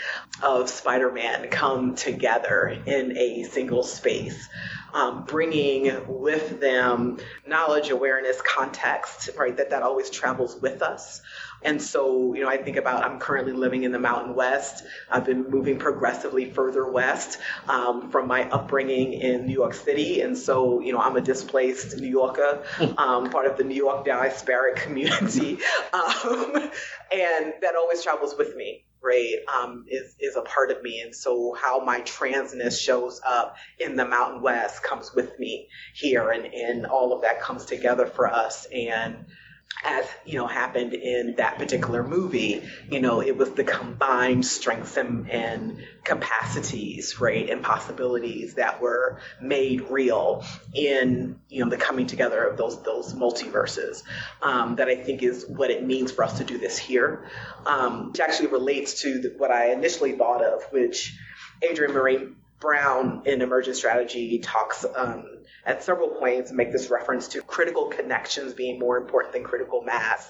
of 0.43 0.69
Spider-Man 0.69 1.49
come 1.49 1.95
together 1.95 2.69
in 2.87 3.17
a 3.17 3.45
single 3.45 3.83
space, 3.83 4.49
um, 4.95 5.25
bringing 5.25 5.91
with 6.07 6.61
them 6.61 7.19
knowledge, 7.47 7.91
awareness, 7.91 8.41
context, 8.43 9.31
right, 9.37 9.57
that 9.57 9.71
that 9.71 9.83
always 9.83 10.11
travels 10.11 10.61
with 10.61 10.83
us. 10.83 11.21
And 11.63 11.83
so, 11.83 12.35
you 12.35 12.43
know, 12.43 12.49
I 12.49 12.57
think 12.57 12.77
about 12.77 13.05
I'm 13.05 13.19
currently 13.19 13.53
living 13.53 13.83
in 13.83 13.93
the 13.93 13.99
Mountain 13.99 14.35
West. 14.35 14.85
I've 15.11 15.25
been 15.25 15.51
moving 15.51 15.79
progressively 15.79 16.51
further 16.51 16.89
west 16.91 17.39
um, 17.69 18.11
from 18.11 18.29
my 18.29 18.49
upbringing 18.49 19.13
in 19.15 19.47
New 19.47 19.53
York 19.53 19.75
City. 19.75 20.21
And 20.21 20.37
so, 20.39 20.81
you 20.81 20.93
know, 20.93 21.01
I'm 21.01 21.17
a 21.17 21.21
displaced 21.21 21.99
New 21.99 22.09
Yorker, 22.09 22.63
um, 22.97 23.31
part 23.31 23.47
of 23.47 23.57
the 23.57 23.65
New 23.65 23.75
York 23.75 24.07
diasporic 24.07 24.77
community. 24.85 25.59
Um, 25.93 26.71
and 27.13 27.55
that 27.61 27.75
always 27.77 28.03
travels 28.03 28.37
with 28.37 28.55
me. 28.57 28.85
Right, 29.01 29.37
um, 29.47 29.85
is 29.87 30.17
is 30.19 30.35
a 30.35 30.43
part 30.43 30.73
of 30.73 30.83
me, 30.83 31.01
and 31.01 31.15
so 31.15 31.55
how 31.55 31.85
my 31.85 32.01
transness 32.01 32.81
shows 32.81 33.21
up 33.25 33.55
in 33.79 33.95
the 33.95 34.05
Mountain 34.05 34.43
West 34.43 34.83
comes 34.83 35.15
with 35.15 35.39
me 35.39 35.69
here, 35.95 36.31
and 36.31 36.45
and 36.53 36.85
all 36.85 37.13
of 37.13 37.23
that 37.23 37.41
comes 37.41 37.65
together 37.65 38.07
for 38.07 38.27
us. 38.27 38.67
And 38.75 39.27
as 39.85 40.07
you 40.25 40.35
know 40.35 40.47
happened 40.47 40.93
in 40.93 41.37
that 41.37 41.57
particular 41.57 42.03
movie 42.03 42.63
you 42.91 43.01
know 43.01 43.21
it 43.21 43.37
was 43.37 43.51
the 43.53 43.63
combined 43.63 44.45
strengths 44.45 44.97
and, 44.97 45.31
and, 45.31 45.85
capacities 46.05 47.21
right 47.21 47.51
and 47.51 47.63
possibilities 47.63 48.55
that 48.55 48.81
were 48.81 49.21
made 49.43 49.83
real 49.91 50.43
in 50.73 51.39
you 51.51 51.63
know 51.63 51.69
the 51.69 51.77
coming 51.77 52.07
together 52.07 52.43
of 52.45 52.57
those 52.57 52.83
those 52.83 53.13
multiverses 53.13 54.03
um, 54.41 54.77
that 54.77 54.89
i 54.89 54.97
think 54.97 55.23
is 55.23 55.45
what 55.47 55.71
it 55.71 55.85
means 55.85 56.11
for 56.11 56.25
us 56.25 56.39
to 56.39 56.45
do 56.45 56.57
this 56.57 56.79
here 56.79 57.29
um, 57.67 58.09
which 58.09 58.21
actually 58.21 58.49
relates 58.49 59.03
to 59.03 59.35
what 59.37 59.51
i 59.51 59.71
initially 59.73 60.13
thought 60.13 60.43
of 60.43 60.63
which 60.73 61.15
adrienne 61.63 61.93
maree 61.93 62.35
brown 62.61 63.23
in 63.27 63.43
emergent 63.43 63.77
strategy 63.77 64.39
talks 64.39 64.85
um, 64.97 65.25
at 65.65 65.83
several 65.83 66.09
points 66.09 66.53
make 66.53 66.73
this 66.73 66.91
reference 66.91 67.29
to 67.29 67.43
critical 67.43 67.87
connections 67.87 68.55
being 68.55 68.79
more 68.79 68.97
important 68.97 69.33
than 69.33 69.45
critical 69.45 69.83
mass. 69.83 70.29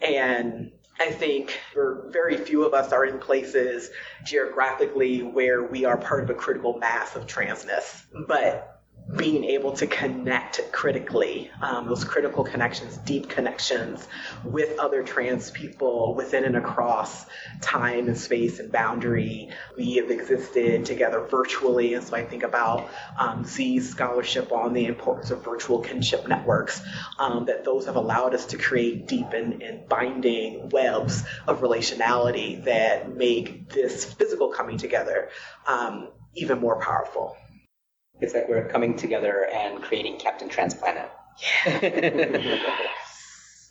And 0.00 0.72
I 1.00 1.10
think 1.10 1.58
very 1.74 2.36
few 2.36 2.64
of 2.64 2.74
us 2.74 2.92
are 2.92 3.04
in 3.04 3.18
places 3.18 3.90
geographically 4.24 5.22
where 5.22 5.62
we 5.62 5.84
are 5.84 5.96
part 5.96 6.24
of 6.24 6.30
a 6.30 6.34
critical 6.34 6.78
mass 6.78 7.14
of 7.14 7.26
transness. 7.26 8.02
But 8.26 8.77
being 9.16 9.44
able 9.44 9.72
to 9.72 9.86
connect 9.86 10.70
critically, 10.70 11.50
um, 11.62 11.88
those 11.88 12.04
critical 12.04 12.44
connections, 12.44 12.98
deep 12.98 13.28
connections 13.28 14.06
with 14.44 14.78
other 14.78 15.02
trans 15.02 15.50
people 15.50 16.14
within 16.14 16.44
and 16.44 16.56
across 16.56 17.24
time 17.62 18.08
and 18.08 18.18
space 18.18 18.58
and 18.58 18.70
boundary. 18.70 19.48
We 19.76 19.96
have 19.96 20.10
existed 20.10 20.84
together 20.84 21.20
virtually, 21.20 21.94
and 21.94 22.04
so 22.04 22.16
I 22.16 22.24
think 22.24 22.42
about 22.42 22.90
um, 23.18 23.44
Z's 23.44 23.88
scholarship 23.88 24.52
on 24.52 24.74
the 24.74 24.84
importance 24.84 25.30
of 25.30 25.42
virtual 25.42 25.80
kinship 25.80 26.28
networks, 26.28 26.82
um, 27.18 27.46
that 27.46 27.64
those 27.64 27.86
have 27.86 27.96
allowed 27.96 28.34
us 28.34 28.46
to 28.46 28.58
create 28.58 29.08
deep 29.08 29.32
and, 29.32 29.62
and 29.62 29.88
binding 29.88 30.68
webs 30.68 31.24
of 31.46 31.60
relationality 31.60 32.62
that 32.64 33.16
make 33.16 33.70
this 33.70 34.04
physical 34.04 34.50
coming 34.50 34.76
together 34.76 35.30
um, 35.66 36.08
even 36.34 36.60
more 36.60 36.78
powerful. 36.78 37.36
It's 38.20 38.34
like 38.34 38.48
we're 38.48 38.68
coming 38.68 38.96
together 38.96 39.46
and 39.52 39.82
creating 39.82 40.18
Captain 40.18 40.48
Transplanet. 40.48 41.08
Yeah. 41.62 42.58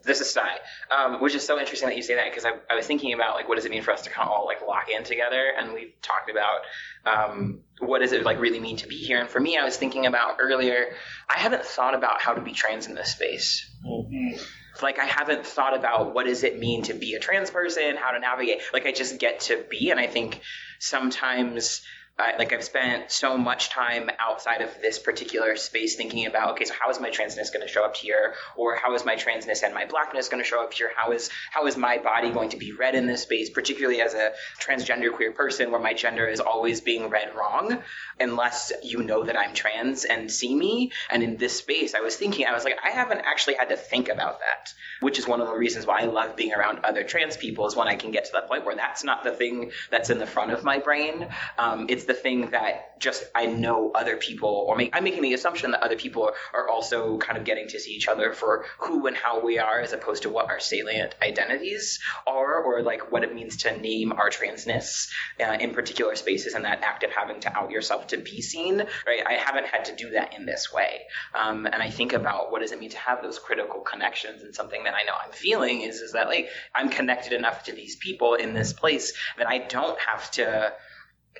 this 0.07 0.21
is 0.21 0.31
Cy, 0.31 0.57
um, 0.89 1.21
which 1.21 1.35
is 1.35 1.45
so 1.45 1.59
interesting 1.59 1.89
that 1.89 1.97
you 1.97 2.01
say 2.01 2.15
that 2.15 2.29
because 2.29 2.45
I, 2.45 2.53
I, 2.71 2.75
was 2.75 2.87
thinking 2.87 3.13
about 3.13 3.35
like 3.35 3.49
what 3.49 3.55
does 3.55 3.65
it 3.65 3.71
mean 3.71 3.83
for 3.83 3.91
us 3.91 4.03
to 4.03 4.09
kind 4.09 4.27
of 4.27 4.33
all 4.33 4.45
like 4.45 4.65
lock 4.65 4.89
in 4.89 5.03
together, 5.03 5.51
and 5.57 5.73
we've 5.73 5.91
talked 6.01 6.31
about 6.31 6.61
um, 7.05 7.59
what 7.79 7.99
does 7.99 8.13
it 8.13 8.23
like 8.23 8.39
really 8.39 8.59
mean 8.59 8.77
to 8.77 8.87
be 8.87 8.95
here. 8.95 9.19
And 9.19 9.29
for 9.29 9.39
me, 9.39 9.57
I 9.57 9.65
was 9.65 9.77
thinking 9.77 10.05
about 10.05 10.37
earlier, 10.39 10.87
I 11.29 11.37
haven't 11.37 11.65
thought 11.65 11.93
about 11.93 12.21
how 12.21 12.33
to 12.33 12.41
be 12.41 12.53
trans 12.53 12.87
in 12.87 12.95
this 12.95 13.11
space. 13.11 13.69
Mm-hmm. 13.85 14.41
Like 14.81 14.97
I 14.97 15.05
haven't 15.05 15.45
thought 15.45 15.75
about 15.75 16.13
what 16.13 16.25
does 16.25 16.43
it 16.43 16.57
mean 16.57 16.83
to 16.83 16.93
be 16.93 17.15
a 17.15 17.19
trans 17.19 17.51
person, 17.51 17.97
how 17.97 18.11
to 18.11 18.19
navigate. 18.19 18.61
Like 18.73 18.85
I 18.85 18.93
just 18.93 19.19
get 19.19 19.41
to 19.41 19.63
be, 19.69 19.91
and 19.91 19.99
I 19.99 20.07
think 20.07 20.39
sometimes 20.79 21.81
I, 22.19 22.35
like 22.37 22.51
I've 22.51 22.63
spent 22.63 23.11
so 23.11 23.37
much 23.37 23.69
time 23.69 24.09
outside 24.19 24.61
of 24.61 24.81
this 24.81 24.97
particular 24.97 25.55
space 25.55 25.95
thinking 25.95 26.25
about 26.25 26.53
okay 26.53 26.65
so 26.65 26.73
how 26.79 26.89
is 26.89 26.99
my 26.99 27.11
transness 27.11 27.53
going 27.53 27.65
to 27.65 27.71
show 27.71 27.85
up 27.85 27.95
here? 27.95 28.33
Or 28.55 28.75
how 28.75 28.95
is 28.95 29.05
my 29.05 29.15
transness 29.15 29.61
and 29.61 29.71
my 29.73 29.85
blackness 29.85 30.27
going 30.27 30.43
to 30.43 30.47
show 30.47 30.63
up 30.63 30.73
here? 30.73 30.91
How 30.95 31.11
is 31.11 31.29
how 31.51 31.67
is 31.67 31.77
my 31.77 31.99
body 31.99 32.31
going 32.31 32.49
to 32.49 32.57
be 32.57 32.71
read 32.71 32.95
in 32.95 33.05
this 33.05 33.21
space 33.21 33.51
particularly 33.51 34.01
as 34.01 34.15
a 34.15 34.31
transgender 34.59 35.13
queer 35.13 35.31
person 35.31 35.69
where 35.69 35.79
my 35.79 35.93
gender 35.93 36.25
is 36.25 36.39
always 36.39 36.81
being 36.81 37.09
read 37.09 37.35
wrong 37.35 37.83
unless 38.19 38.73
you 38.81 39.03
know 39.03 39.23
that 39.23 39.37
I'm 39.37 39.53
trans 39.53 40.03
and 40.03 40.31
see 40.31 40.55
me? 40.55 40.91
And 41.11 41.21
in 41.21 41.37
this 41.37 41.57
space 41.57 41.93
I 41.93 41.99
was 41.99 42.15
thinking 42.15 42.47
I 42.47 42.53
was 42.53 42.63
like 42.63 42.79
I 42.83 42.89
haven't 42.89 43.21
actually 43.25 43.55
had 43.55 43.69
to 43.69 43.77
think 43.77 44.09
about 44.09 44.39
that 44.39 44.73
which 45.01 45.19
is 45.19 45.27
one 45.27 45.41
of 45.41 45.47
the 45.47 45.55
reasons 45.55 45.85
why 45.85 46.01
I 46.01 46.05
love 46.05 46.35
being 46.35 46.53
around 46.53 46.79
other 46.83 47.03
trans 47.03 47.37
people 47.37 47.67
is 47.67 47.75
when 47.75 47.87
I 47.87 47.95
can 47.95 48.11
get 48.11 48.25
to 48.25 48.31
that 48.33 48.47
point 48.47 48.65
where 48.65 48.75
that's 48.75 49.03
not 49.03 49.23
the 49.23 49.31
thing 49.31 49.71
that's 49.91 50.09
in 50.09 50.17
the 50.17 50.25
front 50.25 50.51
of 50.51 50.63
my 50.63 50.79
brain. 50.79 51.27
Um, 51.57 51.85
it's 51.89 52.05
the 52.07 52.13
thing 52.13 52.51
that 52.51 52.99
just 52.99 53.23
I 53.35 53.45
know 53.45 53.91
other 53.93 54.17
people, 54.17 54.65
or 54.67 54.75
make, 54.75 54.95
I'm 54.95 55.03
making 55.03 55.21
the 55.21 55.33
assumption 55.33 55.71
that 55.71 55.83
other 55.83 55.95
people 55.95 56.31
are 56.53 56.67
also 56.67 57.17
kind 57.17 57.37
of 57.37 57.43
getting 57.43 57.67
to 57.67 57.79
see 57.79 57.91
each 57.91 58.07
other 58.07 58.33
for 58.33 58.65
who 58.79 59.05
and 59.07 59.15
how 59.15 59.43
we 59.43 59.59
are, 59.59 59.79
as 59.79 59.93
opposed 59.93 60.23
to 60.23 60.29
what 60.29 60.49
our 60.49 60.59
salient 60.59 61.15
identities 61.21 61.99
are, 62.25 62.63
or 62.63 62.81
like 62.81 63.11
what 63.11 63.23
it 63.23 63.35
means 63.35 63.57
to 63.57 63.77
name 63.77 64.13
our 64.13 64.29
transness 64.29 65.09
uh, 65.39 65.57
in 65.59 65.73
particular 65.73 66.15
spaces, 66.15 66.53
and 66.53 66.65
that 66.65 66.81
act 66.81 67.03
of 67.03 67.11
having 67.11 67.39
to 67.41 67.55
out 67.55 67.71
yourself 67.71 68.07
to 68.07 68.17
be 68.17 68.41
seen. 68.41 68.77
Right? 69.05 69.21
I 69.25 69.33
haven't 69.33 69.67
had 69.67 69.85
to 69.85 69.95
do 69.95 70.11
that 70.11 70.35
in 70.35 70.45
this 70.45 70.73
way, 70.73 71.01
um, 71.35 71.65
and 71.65 71.81
I 71.81 71.89
think 71.89 72.13
about 72.13 72.51
what 72.51 72.61
does 72.61 72.71
it 72.71 72.79
mean 72.79 72.89
to 72.91 72.97
have 72.97 73.21
those 73.21 73.37
critical 73.37 73.81
connections, 73.81 74.41
and 74.41 74.55
something 74.55 74.85
that 74.85 74.95
I 74.95 75.03
know 75.03 75.13
I'm 75.23 75.31
feeling 75.33 75.81
is 75.81 75.97
is 75.97 76.13
that 76.13 76.27
like 76.27 76.49
I'm 76.73 76.89
connected 76.89 77.33
enough 77.33 77.65
to 77.65 77.73
these 77.73 77.95
people 77.95 78.35
in 78.35 78.53
this 78.53 78.73
place 78.73 79.13
that 79.37 79.47
I 79.47 79.59
don't 79.59 79.99
have 79.99 80.31
to 80.31 80.73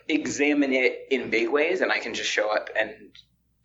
examine 0.08 0.74
it 0.74 1.08
in 1.12 1.30
big 1.30 1.50
ways 1.50 1.82
and 1.82 1.92
I 1.92 2.00
can 2.00 2.14
just 2.14 2.30
show 2.30 2.50
up 2.54 2.70
and 2.78 2.92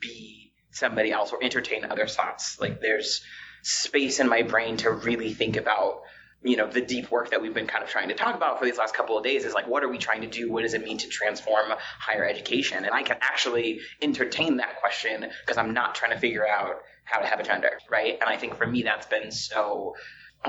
be 0.01 0.53
somebody 0.71 1.12
else 1.12 1.33
or 1.33 1.43
entertain 1.43 1.85
other 1.85 2.07
thoughts. 2.07 2.61
Like 2.61 2.81
there's 2.81 3.23
space 3.62 4.21
in 4.21 4.29
my 4.29 4.43
brain 4.43 4.79
to 4.79 4.91
really 4.91 5.33
think 5.35 5.57
about, 5.57 6.01
you 6.43 6.57
know, 6.57 6.67
the 6.67 6.81
deep 6.81 7.11
work 7.11 7.31
that 7.31 7.41
we've 7.41 7.55
been 7.55 7.67
kind 7.67 7.85
of 7.85 7.91
trying 7.91 8.09
to 8.09 8.15
talk 8.15 8.35
about 8.35 8.59
for 8.59 8.65
these 8.65 8.79
last 8.79 8.95
couple 8.95 9.17
of 9.17 9.23
days 9.23 9.45
is 9.45 9.55
like, 9.55 9.69
what 9.69 9.85
are 9.85 9.89
we 9.89 9.99
trying 9.99 10.23
to 10.23 10.27
do? 10.27 10.51
What 10.51 10.62
does 10.62 10.75
it 10.75 10.83
mean 10.83 10.99
to 10.99 11.09
transform 11.09 11.67
higher 11.79 12.25
education? 12.25 12.85
And 12.85 12.93
I 12.93 13.03
can 13.03 13.19
actually 13.21 13.81
entertain 14.01 14.57
that 14.57 14.81
question 14.81 15.31
because 15.45 15.59
I'm 15.59 15.75
not 15.75 15.95
trying 15.95 16.12
to 16.12 16.19
figure 16.19 16.47
out 16.47 16.77
how 17.05 17.21
to 17.21 17.27
have 17.27 17.39
a 17.39 17.45
gender, 17.45 17.79
right? 17.91 18.19
And 18.21 18.29
I 18.29 18.37
think 18.37 18.57
for 18.57 18.67
me, 18.67 18.83
that's 18.83 19.07
been 19.07 19.31
so 19.31 19.95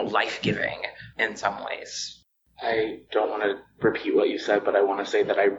life 0.02 0.40
giving 0.42 0.82
in 1.20 1.36
some 1.36 1.64
ways. 1.64 2.24
I 2.62 3.02
don't 3.12 3.30
want 3.30 3.44
to 3.44 3.56
repeat 3.86 4.16
what 4.16 4.30
you 4.30 4.40
said, 4.40 4.64
but 4.64 4.76
I 4.76 4.82
want 4.82 5.04
to 5.04 5.12
say 5.12 5.24
that 5.24 5.38
I 5.38 5.50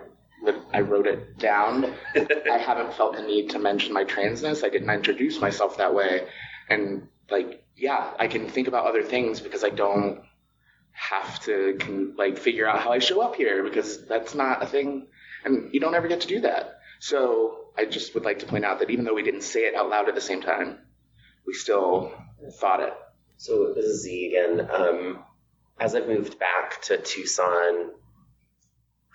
I 0.72 0.80
wrote 0.80 1.06
it 1.06 1.38
down. 1.38 1.94
I 2.14 2.58
haven't 2.58 2.94
felt 2.94 3.16
the 3.16 3.22
need 3.22 3.50
to 3.50 3.58
mention 3.58 3.92
my 3.92 4.04
transness. 4.04 4.64
I 4.64 4.68
didn't 4.68 4.90
introduce 4.90 5.40
myself 5.40 5.78
that 5.78 5.94
way. 5.94 6.26
And 6.68 7.08
like, 7.30 7.64
yeah, 7.76 8.12
I 8.18 8.28
can 8.28 8.48
think 8.48 8.68
about 8.68 8.86
other 8.86 9.02
things 9.02 9.40
because 9.40 9.64
I 9.64 9.70
don't 9.70 10.22
have 10.92 11.42
to 11.44 11.76
can, 11.78 12.14
like 12.16 12.38
figure 12.38 12.68
out 12.68 12.80
how 12.80 12.92
I 12.92 12.98
show 12.98 13.20
up 13.20 13.34
here 13.34 13.64
because 13.64 14.06
that's 14.06 14.34
not 14.34 14.62
a 14.62 14.66
thing, 14.66 15.08
and 15.44 15.74
you 15.74 15.80
don't 15.80 15.94
ever 15.94 16.08
get 16.08 16.20
to 16.22 16.28
do 16.28 16.40
that. 16.40 16.78
So 17.00 17.66
I 17.76 17.84
just 17.84 18.14
would 18.14 18.24
like 18.24 18.40
to 18.40 18.46
point 18.46 18.64
out 18.64 18.78
that 18.78 18.90
even 18.90 19.04
though 19.04 19.14
we 19.14 19.22
didn't 19.22 19.42
say 19.42 19.60
it 19.60 19.74
out 19.74 19.90
loud 19.90 20.08
at 20.08 20.14
the 20.14 20.20
same 20.20 20.40
time, 20.40 20.78
we 21.46 21.52
still 21.52 22.12
thought 22.60 22.80
it 22.80 22.94
So 23.36 23.72
this 23.74 23.84
is 23.86 24.02
Z 24.02 24.28
again. 24.28 24.68
Um, 24.70 25.24
as 25.78 25.94
I've 25.94 26.06
moved 26.06 26.38
back 26.38 26.80
to 26.82 26.96
Tucson, 26.98 27.90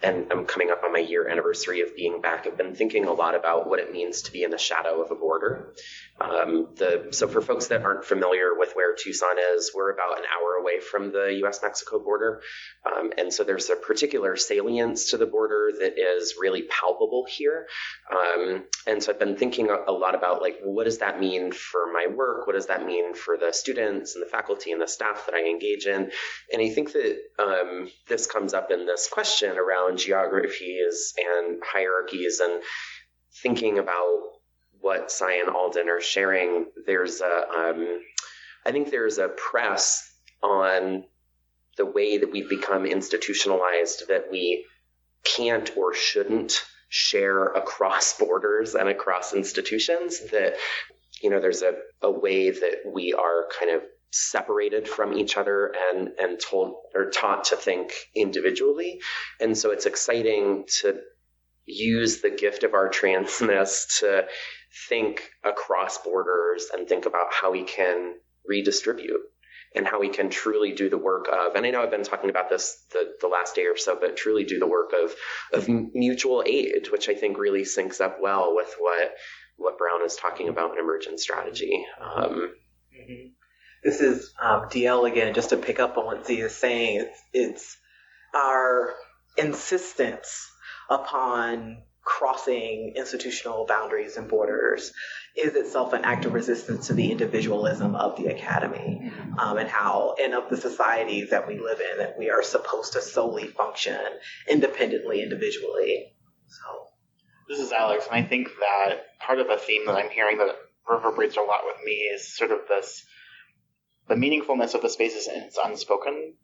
and 0.02 0.32
I'm 0.32 0.46
coming 0.46 0.70
up 0.72 0.84
on 0.84 0.94
my 0.94 1.00
year 1.00 1.28
anniversary 1.28 1.82
of 1.82 1.96
being 1.96 2.22
back, 2.22 2.48
I've 2.48 2.58
been 2.58 2.76
thinking 2.76 3.06
a 3.06 3.14
lot 3.14 3.36
about 3.36 3.70
what 3.70 3.80
it 3.80 3.92
means 3.92 4.24
to 4.24 4.32
be 4.32 4.44
in 4.44 4.52
the 4.52 4.58
shadow 4.58 5.02
of 5.02 5.12
a 5.12 5.16
border. 5.16 5.74
Um, 6.22 6.70
the, 6.76 7.08
so 7.12 7.28
for 7.28 7.42
folks 7.42 7.68
that 7.68 7.84
aren't 7.84 8.04
familiar 8.04 8.52
with 8.58 8.74
where 8.74 8.96
Tucson 8.96 9.38
is, 9.56 9.72
we're 9.74 9.92
about 9.92 10.18
an 10.18 10.26
hour 10.26 10.62
away 10.62 10.80
from 10.80 11.12
the 11.12 11.34
U.S.-Mexico 11.40 12.04
border, 12.04 12.42
um, 12.86 13.14
and 13.18 13.34
so 13.34 13.44
there's 13.44 13.70
a 13.70 13.76
particular 13.76 14.36
salience 14.36 15.12
to 15.12 15.18
the 15.18 15.26
border 15.26 15.72
that 15.80 15.98
is 15.98 16.36
really 16.40 16.64
palpable 16.64 17.26
here. 17.30 17.68
Um, 18.12 18.66
and 18.86 19.02
so 19.02 19.12
I've 19.12 19.20
been 19.20 19.38
thinking 19.38 19.70
a, 19.70 19.92
lot 19.92 20.16
about 20.16 20.42
like, 20.42 20.60
what 20.64 20.86
does 20.86 21.00
that 21.00 21.20
mean 21.20 21.52
for 21.52 21.92
my 21.92 22.08
work? 22.14 22.48
What 22.48 22.54
does 22.54 22.68
that 22.68 22.86
mean 22.86 23.14
for 23.14 23.38
the 23.38 23.52
students 23.52 24.16
and 24.16 24.24
the 24.24 24.30
faculty 24.30 24.72
and 24.72 24.82
the 24.82 24.88
staff 24.88 25.26
that 25.26 25.36
I 25.36 25.50
engage 25.50 25.86
in? 25.86 26.12
And 26.52 26.62
I 26.62 26.70
think 26.70 26.94
that 26.94 27.18
um, 27.38 27.90
this 28.08 28.28
comes 28.28 28.54
up 28.54 28.72
in 28.72 28.86
this 28.86 29.08
question 29.10 29.58
around 29.58 30.00
geographies 30.00 31.14
and 31.18 31.62
hierarchies 31.66 32.40
and 32.40 32.62
thinking 33.42 33.78
about 33.78 34.39
what 34.82 35.12
Cy 35.12 35.36
and 35.36 35.50
Alden 35.50 35.90
are 35.90 36.02
sharing. 36.02 36.66
There's 36.86 37.22
a, 37.22 37.50
um, 37.50 38.02
I 38.66 38.72
think 38.72 38.92
there's 38.92 39.18
a 39.18 39.30
press 39.30 40.12
on 40.42 41.06
the 41.78 41.86
way 41.86 42.18
that 42.18 42.32
we've 42.32 42.50
become 42.50 42.86
institutionalized 42.86 44.08
that 44.10 44.30
we 44.32 44.66
can't 45.24 45.76
or 45.78 45.94
shouldn't 45.94 46.62
share 46.90 47.46
across 47.46 48.18
borders 48.20 48.76
and 48.76 48.90
across 48.90 49.34
institutions 49.34 50.20
that 50.32 50.56
you 51.22 51.30
know 51.30 51.40
there's 51.40 51.62
a, 51.62 51.74
a 52.02 52.12
way 52.12 52.50
that 52.50 52.82
we 52.86 53.14
are 53.14 53.48
kind 53.58 53.72
of 53.72 53.82
separated 54.12 54.88
from 54.88 55.14
each 55.14 55.38
other 55.38 55.74
and 55.92 56.10
and 56.20 56.40
told 56.40 56.76
or 56.96 57.12
taught 57.12 57.44
to 57.46 57.56
think 57.56 57.94
individually 58.16 59.00
and 59.40 59.56
so 59.56 59.70
it's 59.72 59.86
exciting 59.86 60.66
to 60.68 61.00
use 61.66 62.22
the 62.22 62.32
gift 62.32 62.64
of 62.64 62.74
our 62.74 62.90
transness 62.90 64.00
to 64.00 64.26
think 64.88 65.30
across 65.44 65.98
borders 66.00 66.68
and 66.74 66.88
think 66.88 67.06
about 67.06 67.28
how 67.32 67.52
we 67.52 67.64
can 67.64 68.14
redistribute 68.48 69.22
and 69.76 69.88
how 69.88 70.00
we 70.00 70.10
can 70.10 70.30
truly 70.30 70.74
do 70.74 70.90
the 70.90 70.98
work 70.98 71.28
of 71.32 71.56
and 71.56 71.66
i 71.66 71.70
know 71.70 71.82
i've 71.82 71.92
been 71.92 72.04
talking 72.04 72.30
about 72.30 72.50
this 72.50 72.86
the, 72.92 73.14
the 73.22 73.28
last 73.28 73.56
day 73.56 73.66
or 73.66 73.78
so 73.78 73.98
but 74.00 74.18
truly 74.18 74.44
do 74.44 74.60
the 74.60 74.68
work 74.68 74.92
of 74.94 75.14
of 75.54 75.68
mutual 75.94 76.44
aid 76.46 76.88
which 76.92 77.10
i 77.10 77.14
think 77.14 77.38
really 77.38 77.62
syncs 77.62 78.02
up 78.02 78.18
well 78.22 78.56
with 78.56 78.74
what 78.80 79.16
what 79.58 79.78
brown 79.78 80.04
is 80.04 80.16
talking 80.16 80.50
about 80.50 80.74
in 80.74 80.80
emergent 80.80 81.20
strategy 81.20 81.86
um, 82.02 82.52
mm-hmm. 82.94 83.28
this 83.84 84.02
is 84.02 84.34
um, 84.42 84.62
dl 84.70 85.10
again 85.10 85.34
just 85.34 85.50
to 85.50 85.58
pick 85.58 85.80
up 85.80 85.98
on 85.98 86.06
what 86.06 86.26
z 86.26 86.40
is 86.42 86.56
saying 86.56 87.00
it's, 87.02 87.22
it's 87.34 87.78
our 88.34 88.94
insistence 89.38 90.50
upon 90.90 91.82
crossing 92.10 92.94
institutional 92.96 93.68
boundaries 93.68 94.18
and 94.18 94.28
borders 94.28 94.92
is 95.38 95.54
itself 95.56 95.94
an 95.94 96.04
act 96.04 96.26
of 96.26 96.34
resistance 96.34 96.88
to 96.88 96.94
the 96.94 97.12
individualism 97.12 97.96
of 97.96 98.18
the 98.18 98.26
academy 98.26 99.12
um, 99.38 99.58
and 99.60 99.70
how 99.70 100.16
and 100.20 100.34
of 100.34 100.50
the 100.50 100.58
societies 100.58 101.30
that 101.30 101.48
we 101.48 101.60
live 101.60 101.80
in 101.80 102.00
that 102.00 102.18
we 102.18 102.32
are 102.32 102.42
supposed 102.42 102.94
to 102.94 103.02
solely 103.02 103.46
function 103.46 104.00
independently 104.50 105.22
individually. 105.22 106.12
So. 106.48 106.88
This 107.48 107.60
is 107.60 107.72
alex 107.72 108.06
and 108.06 108.24
i 108.24 108.28
think 108.28 108.48
that 108.60 109.06
part 109.20 109.40
of 109.40 109.50
a 109.50 109.58
theme 109.58 109.88
that 109.88 109.96
i'm 109.96 110.12
hearing 110.12 110.38
that 110.38 110.56
reverberates 110.88 111.36
a 111.36 111.42
lot 111.42 111.62
with 111.66 111.78
me 111.84 111.94
is 111.94 112.36
sort 112.38 112.52
of 112.52 112.60
this 112.68 113.04
the 114.08 114.14
meaningfulness 114.14 114.76
of 114.76 114.84
the 114.84 114.90
spaces 114.90 115.26
and 115.26 115.46
its 115.46 115.58
unspoken 115.64 116.36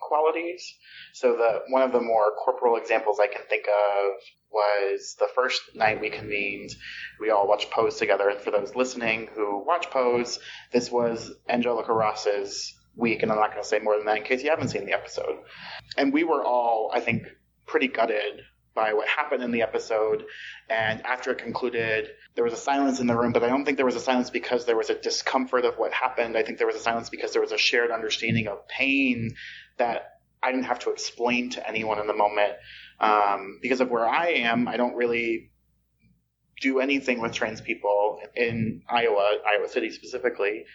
qualities. 0.00 0.74
So 1.12 1.32
the 1.32 1.62
one 1.68 1.82
of 1.82 1.92
the 1.92 2.00
more 2.00 2.32
corporal 2.32 2.76
examples 2.76 3.18
I 3.20 3.26
can 3.26 3.42
think 3.48 3.66
of 3.66 4.12
was 4.50 5.16
the 5.18 5.28
first 5.34 5.60
night 5.74 6.00
we 6.00 6.10
convened. 6.10 6.70
We 7.20 7.30
all 7.30 7.46
watched 7.46 7.70
Pose 7.70 7.96
together, 7.96 8.28
and 8.28 8.40
for 8.40 8.50
those 8.50 8.74
listening 8.74 9.28
who 9.34 9.64
watch 9.64 9.90
Pose, 9.90 10.38
this 10.72 10.90
was 10.90 11.32
Angelica 11.48 11.92
Ross's 11.92 12.74
week, 12.96 13.22
and 13.22 13.30
I'm 13.30 13.38
not 13.38 13.50
going 13.50 13.62
to 13.62 13.68
say 13.68 13.78
more 13.78 13.96
than 13.96 14.06
that 14.06 14.18
in 14.18 14.24
case 14.24 14.42
you 14.42 14.50
haven't 14.50 14.68
seen 14.68 14.86
the 14.86 14.92
episode. 14.92 15.38
And 15.96 16.12
we 16.12 16.24
were 16.24 16.44
all, 16.44 16.90
I 16.92 17.00
think, 17.00 17.26
pretty 17.66 17.88
gutted 17.88 18.42
by 18.78 18.92
what 18.92 19.08
happened 19.08 19.42
in 19.42 19.50
the 19.50 19.62
episode. 19.62 20.24
And 20.70 21.04
after 21.04 21.32
it 21.32 21.38
concluded, 21.38 22.10
there 22.36 22.44
was 22.44 22.52
a 22.52 22.62
silence 22.70 23.00
in 23.00 23.08
the 23.08 23.16
room, 23.16 23.32
but 23.32 23.42
I 23.42 23.48
don't 23.48 23.64
think 23.64 23.76
there 23.76 23.84
was 23.84 23.96
a 23.96 24.00
silence 24.00 24.30
because 24.30 24.66
there 24.66 24.76
was 24.76 24.88
a 24.88 24.94
discomfort 24.94 25.64
of 25.64 25.74
what 25.74 25.92
happened. 25.92 26.36
I 26.36 26.44
think 26.44 26.58
there 26.58 26.66
was 26.68 26.76
a 26.76 26.80
silence 26.80 27.10
because 27.10 27.32
there 27.32 27.42
was 27.42 27.50
a 27.50 27.58
shared 27.58 27.90
understanding 27.90 28.46
of 28.46 28.68
pain 28.68 29.34
that 29.78 30.20
I 30.40 30.52
didn't 30.52 30.66
have 30.66 30.78
to 30.80 30.90
explain 30.90 31.50
to 31.50 31.68
anyone 31.68 31.98
in 31.98 32.06
the 32.06 32.14
moment. 32.14 32.52
Um, 33.00 33.58
because 33.60 33.80
of 33.80 33.90
where 33.90 34.06
I 34.06 34.28
am, 34.50 34.68
I 34.68 34.76
don't 34.76 34.94
really 34.94 35.50
do 36.60 36.78
anything 36.78 37.20
with 37.20 37.32
trans 37.32 37.60
people 37.60 38.20
in 38.36 38.82
Iowa, 38.88 39.38
Iowa 39.44 39.68
City 39.68 39.90
specifically. 39.90 40.66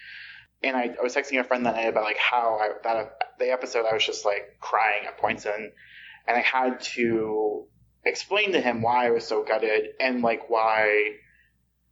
And 0.62 0.76
I, 0.76 0.96
I 1.00 1.02
was 1.02 1.16
texting 1.16 1.40
a 1.40 1.44
friend 1.46 1.66
that 1.66 1.76
night 1.76 1.88
about 1.88 2.04
like 2.04 2.18
how 2.18 2.58
I, 2.62 2.70
that 2.84 3.14
the 3.40 3.52
episode 3.52 3.86
I 3.90 3.94
was 3.94 4.06
just 4.06 4.26
like 4.26 4.58
crying 4.60 5.06
at 5.08 5.18
points 5.18 5.46
in, 5.46 5.72
and 6.28 6.38
I 6.38 6.42
had 6.42 6.82
to 6.96 7.68
explain 8.06 8.54
to 8.54 8.62
him 8.62 8.82
why 8.82 9.08
I 9.08 9.12
was 9.12 9.26
so 9.26 9.44
gutted 9.44 9.90
and 10.00 10.22
like 10.22 10.50
why 10.50 11.16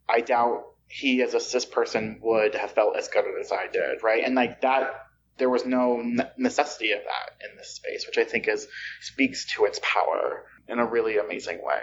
I 0.09 0.21
doubt 0.21 0.65
he 0.87 1.21
as 1.21 1.33
a 1.33 1.39
cis 1.39 1.65
person 1.65 2.19
would 2.21 2.55
have 2.55 2.71
felt 2.71 2.97
as 2.97 3.07
gutted 3.07 3.35
as 3.39 3.51
I 3.51 3.67
did, 3.67 4.03
right? 4.03 4.23
And 4.25 4.35
like 4.35 4.61
that 4.61 4.91
there 5.37 5.49
was 5.49 5.65
no 5.65 6.03
necessity 6.37 6.91
of 6.91 6.99
that 6.99 7.49
in 7.49 7.57
this 7.57 7.75
space, 7.75 8.05
which 8.05 8.17
I 8.17 8.23
think 8.23 8.47
is 8.47 8.67
speaks 9.01 9.53
to 9.55 9.65
its 9.65 9.79
power 9.81 10.45
in 10.67 10.79
a 10.79 10.85
really 10.85 11.17
amazing 11.17 11.59
way. 11.63 11.81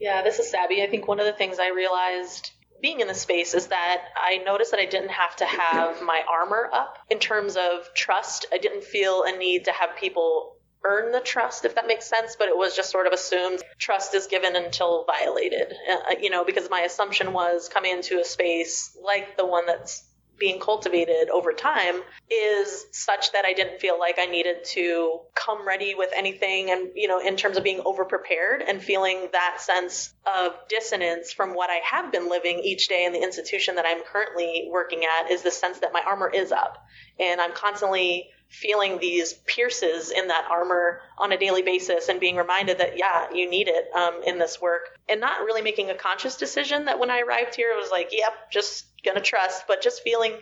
Yeah, 0.00 0.22
this 0.22 0.38
is 0.38 0.50
Sabby. 0.50 0.82
I 0.82 0.88
think 0.88 1.06
one 1.06 1.20
of 1.20 1.26
the 1.26 1.32
things 1.32 1.58
I 1.58 1.70
realized 1.70 2.50
being 2.80 3.00
in 3.00 3.08
the 3.08 3.14
space 3.14 3.54
is 3.54 3.68
that 3.68 4.02
I 4.16 4.38
noticed 4.38 4.70
that 4.70 4.80
I 4.80 4.86
didn't 4.86 5.10
have 5.10 5.34
to 5.36 5.44
have 5.44 6.02
my 6.02 6.22
armor 6.28 6.70
up 6.72 6.98
in 7.10 7.18
terms 7.18 7.56
of 7.56 7.92
trust. 7.94 8.46
I 8.52 8.58
didn't 8.58 8.84
feel 8.84 9.24
a 9.24 9.36
need 9.36 9.64
to 9.64 9.72
have 9.72 9.96
people 9.96 10.56
earn 10.84 11.12
the 11.12 11.20
trust, 11.20 11.64
if 11.64 11.74
that 11.74 11.86
makes 11.86 12.06
sense, 12.06 12.36
but 12.38 12.48
it 12.48 12.56
was 12.56 12.74
just 12.76 12.90
sort 12.90 13.06
of 13.06 13.12
assumed 13.12 13.62
trust 13.78 14.14
is 14.14 14.26
given 14.26 14.56
until 14.56 15.04
violated. 15.04 15.72
Uh, 15.90 16.14
you 16.20 16.30
know, 16.30 16.44
because 16.44 16.70
my 16.70 16.80
assumption 16.80 17.32
was 17.32 17.68
coming 17.68 17.92
into 17.92 18.20
a 18.20 18.24
space 18.24 18.96
like 19.02 19.36
the 19.36 19.46
one 19.46 19.66
that's 19.66 20.04
being 20.38 20.60
cultivated 20.60 21.28
over 21.30 21.52
time 21.52 22.00
is 22.30 22.86
such 22.92 23.32
that 23.32 23.44
I 23.44 23.52
didn't 23.52 23.80
feel 23.80 23.98
like 23.98 24.16
I 24.18 24.26
needed 24.26 24.64
to 24.66 25.20
come 25.34 25.66
ready 25.66 25.94
with 25.94 26.10
anything 26.14 26.70
and, 26.70 26.90
you 26.94 27.08
know, 27.08 27.18
in 27.18 27.36
terms 27.36 27.56
of 27.56 27.64
being 27.64 27.80
over 27.84 28.04
prepared 28.04 28.62
and 28.62 28.82
feeling 28.82 29.28
that 29.32 29.56
sense 29.60 30.14
of 30.26 30.52
dissonance 30.68 31.32
from 31.32 31.54
what 31.54 31.70
I 31.70 31.80
have 31.84 32.12
been 32.12 32.28
living 32.30 32.60
each 32.60 32.88
day 32.88 33.04
in 33.04 33.12
the 33.12 33.22
institution 33.22 33.76
that 33.76 33.84
I'm 33.86 34.02
currently 34.04 34.68
working 34.70 35.04
at 35.04 35.30
is 35.30 35.42
the 35.42 35.50
sense 35.50 35.80
that 35.80 35.92
my 35.92 36.02
armor 36.06 36.30
is 36.32 36.52
up 36.52 36.86
and 37.18 37.40
I'm 37.40 37.52
constantly 37.52 38.30
feeling 38.48 38.98
these 38.98 39.34
pierces 39.34 40.10
in 40.10 40.28
that 40.28 40.46
armor 40.50 41.02
on 41.18 41.32
a 41.32 41.38
daily 41.38 41.62
basis 41.62 42.08
and 42.08 42.18
being 42.18 42.36
reminded 42.36 42.78
that 42.78 42.96
yeah 42.96 43.26
you 43.32 43.48
need 43.48 43.68
it 43.68 43.84
um, 43.94 44.20
in 44.26 44.38
this 44.38 44.60
work. 44.60 44.98
And 45.08 45.20
not 45.20 45.40
really 45.40 45.62
making 45.62 45.90
a 45.90 45.94
conscious 45.94 46.36
decision 46.36 46.86
that 46.86 46.98
when 46.98 47.10
i 47.10 47.20
arrived 47.20 47.54
here 47.54 47.70
it 47.70 47.76
was 47.76 47.90
like 47.90 48.08
yep 48.12 48.50
just 48.50 48.86
gonna 49.04 49.20
trust 49.20 49.64
but 49.68 49.82
just 49.82 50.02
feeling 50.02 50.32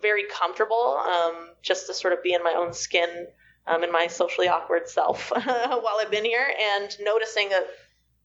very 0.00 0.24
comfortable 0.30 0.96
um, 0.98 1.50
just 1.62 1.86
to 1.86 1.94
sort 1.94 2.12
of 2.12 2.22
be 2.22 2.34
in 2.34 2.42
my 2.42 2.54
own 2.56 2.72
skin 2.72 3.26
um, 3.66 3.84
in 3.84 3.92
my 3.92 4.06
socially 4.08 4.48
awkward 4.48 4.88
self 4.88 5.30
while 5.44 5.98
i've 6.00 6.10
been 6.10 6.24
here 6.24 6.52
and 6.60 6.96
noticing 7.00 7.48
that 7.48 7.66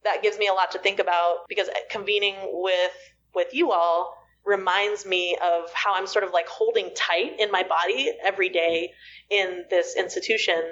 that 0.04 0.22
gives 0.22 0.38
me 0.38 0.48
a 0.48 0.52
lot 0.52 0.72
to 0.72 0.78
think 0.78 0.98
about 0.98 1.48
because 1.48 1.68
convening 1.90 2.34
with 2.52 2.92
with 3.34 3.52
you 3.52 3.72
all 3.72 4.17
reminds 4.48 5.04
me 5.04 5.36
of 5.42 5.72
how 5.74 5.94
I'm 5.94 6.06
sort 6.06 6.24
of 6.24 6.32
like 6.32 6.48
holding 6.48 6.90
tight 6.94 7.38
in 7.38 7.52
my 7.52 7.62
body 7.62 8.10
every 8.24 8.48
day 8.48 8.92
in 9.30 9.64
this 9.70 9.94
institution 9.96 10.62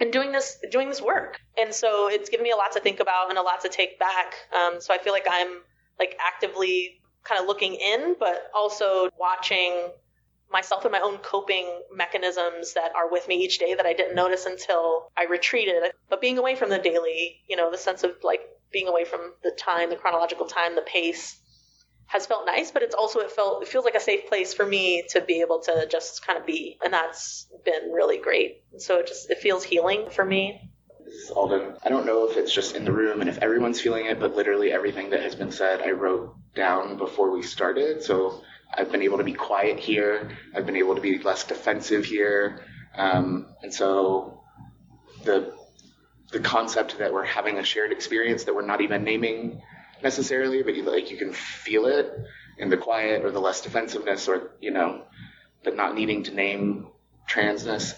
and 0.00 0.12
doing 0.12 0.32
this 0.32 0.58
doing 0.70 0.88
this 0.88 1.00
work. 1.00 1.38
And 1.56 1.72
so 1.72 2.08
it's 2.10 2.28
given 2.28 2.44
me 2.44 2.50
a 2.50 2.56
lot 2.56 2.72
to 2.72 2.80
think 2.80 3.00
about 3.00 3.30
and 3.30 3.38
a 3.38 3.42
lot 3.42 3.62
to 3.62 3.68
take 3.68 3.98
back. 3.98 4.34
Um, 4.54 4.80
so 4.80 4.92
I 4.92 4.98
feel 4.98 5.12
like 5.12 5.26
I'm 5.30 5.60
like 5.98 6.18
actively 6.24 7.00
kind 7.24 7.40
of 7.40 7.46
looking 7.46 7.74
in, 7.74 8.16
but 8.18 8.50
also 8.54 9.08
watching 9.18 9.90
myself 10.50 10.84
and 10.84 10.92
my 10.92 11.00
own 11.00 11.18
coping 11.18 11.82
mechanisms 11.94 12.74
that 12.74 12.94
are 12.96 13.10
with 13.10 13.28
me 13.28 13.36
each 13.36 13.58
day 13.58 13.74
that 13.74 13.86
I 13.86 13.92
didn't 13.92 14.14
notice 14.14 14.46
until 14.46 15.10
I 15.16 15.24
retreated. 15.24 15.82
But 16.08 16.20
being 16.20 16.38
away 16.38 16.54
from 16.54 16.70
the 16.70 16.78
daily, 16.78 17.42
you 17.48 17.56
know, 17.56 17.70
the 17.70 17.78
sense 17.78 18.02
of 18.02 18.12
like 18.22 18.40
being 18.72 18.88
away 18.88 19.04
from 19.04 19.32
the 19.42 19.50
time, 19.50 19.90
the 19.90 19.96
chronological 19.96 20.46
time, 20.46 20.74
the 20.74 20.82
pace, 20.82 21.38
has 22.08 22.26
felt 22.26 22.46
nice, 22.46 22.70
but 22.70 22.82
it's 22.82 22.94
also 22.94 23.20
it 23.20 23.30
felt 23.30 23.62
it 23.62 23.68
feels 23.68 23.84
like 23.84 23.94
a 23.94 24.00
safe 24.00 24.26
place 24.28 24.54
for 24.54 24.66
me 24.66 25.04
to 25.10 25.20
be 25.20 25.40
able 25.42 25.60
to 25.60 25.86
just 25.90 26.26
kind 26.26 26.38
of 26.38 26.46
be, 26.46 26.78
and 26.82 26.92
that's 26.92 27.46
been 27.64 27.92
really 27.92 28.18
great. 28.18 28.62
So 28.78 28.98
it 28.98 29.06
just 29.06 29.30
it 29.30 29.38
feels 29.38 29.62
healing 29.62 30.08
for 30.10 30.24
me. 30.24 30.72
Alden. 31.34 31.76
I 31.84 31.88
don't 31.88 32.06
know 32.06 32.28
if 32.28 32.36
it's 32.36 32.52
just 32.52 32.74
in 32.74 32.84
the 32.84 32.92
room 32.92 33.20
and 33.20 33.30
if 33.30 33.38
everyone's 33.38 33.80
feeling 33.80 34.06
it, 34.06 34.20
but 34.20 34.36
literally 34.36 34.72
everything 34.72 35.10
that 35.10 35.20
has 35.20 35.34
been 35.34 35.52
said, 35.52 35.80
I 35.80 35.92
wrote 35.92 36.34
down 36.54 36.96
before 36.96 37.30
we 37.30 37.42
started. 37.42 38.02
So 38.02 38.42
I've 38.72 38.92
been 38.92 39.02
able 39.02 39.18
to 39.18 39.24
be 39.24 39.32
quiet 39.32 39.78
here. 39.78 40.30
I've 40.54 40.66
been 40.66 40.76
able 40.76 40.94
to 40.94 41.00
be 41.00 41.18
less 41.18 41.44
defensive 41.44 42.04
here. 42.04 42.64
Um, 42.96 43.54
and 43.62 43.72
so 43.72 44.42
the 45.24 45.54
the 46.32 46.40
concept 46.40 46.98
that 46.98 47.12
we're 47.12 47.24
having 47.24 47.58
a 47.58 47.64
shared 47.64 47.92
experience 47.92 48.44
that 48.44 48.54
we're 48.54 48.66
not 48.66 48.82
even 48.82 49.02
naming 49.04 49.62
necessarily, 50.02 50.62
but 50.62 50.74
you, 50.74 50.82
like 50.82 51.10
you 51.10 51.16
can 51.16 51.32
feel 51.32 51.86
it 51.86 52.12
in 52.58 52.68
the 52.68 52.76
quiet 52.76 53.24
or 53.24 53.30
the 53.30 53.40
less 53.40 53.60
defensiveness 53.60 54.28
or 54.28 54.52
you 54.60 54.70
know, 54.70 55.04
but 55.64 55.76
not 55.76 55.94
needing 55.94 56.24
to 56.24 56.34
name 56.34 56.88
transness 57.28 57.94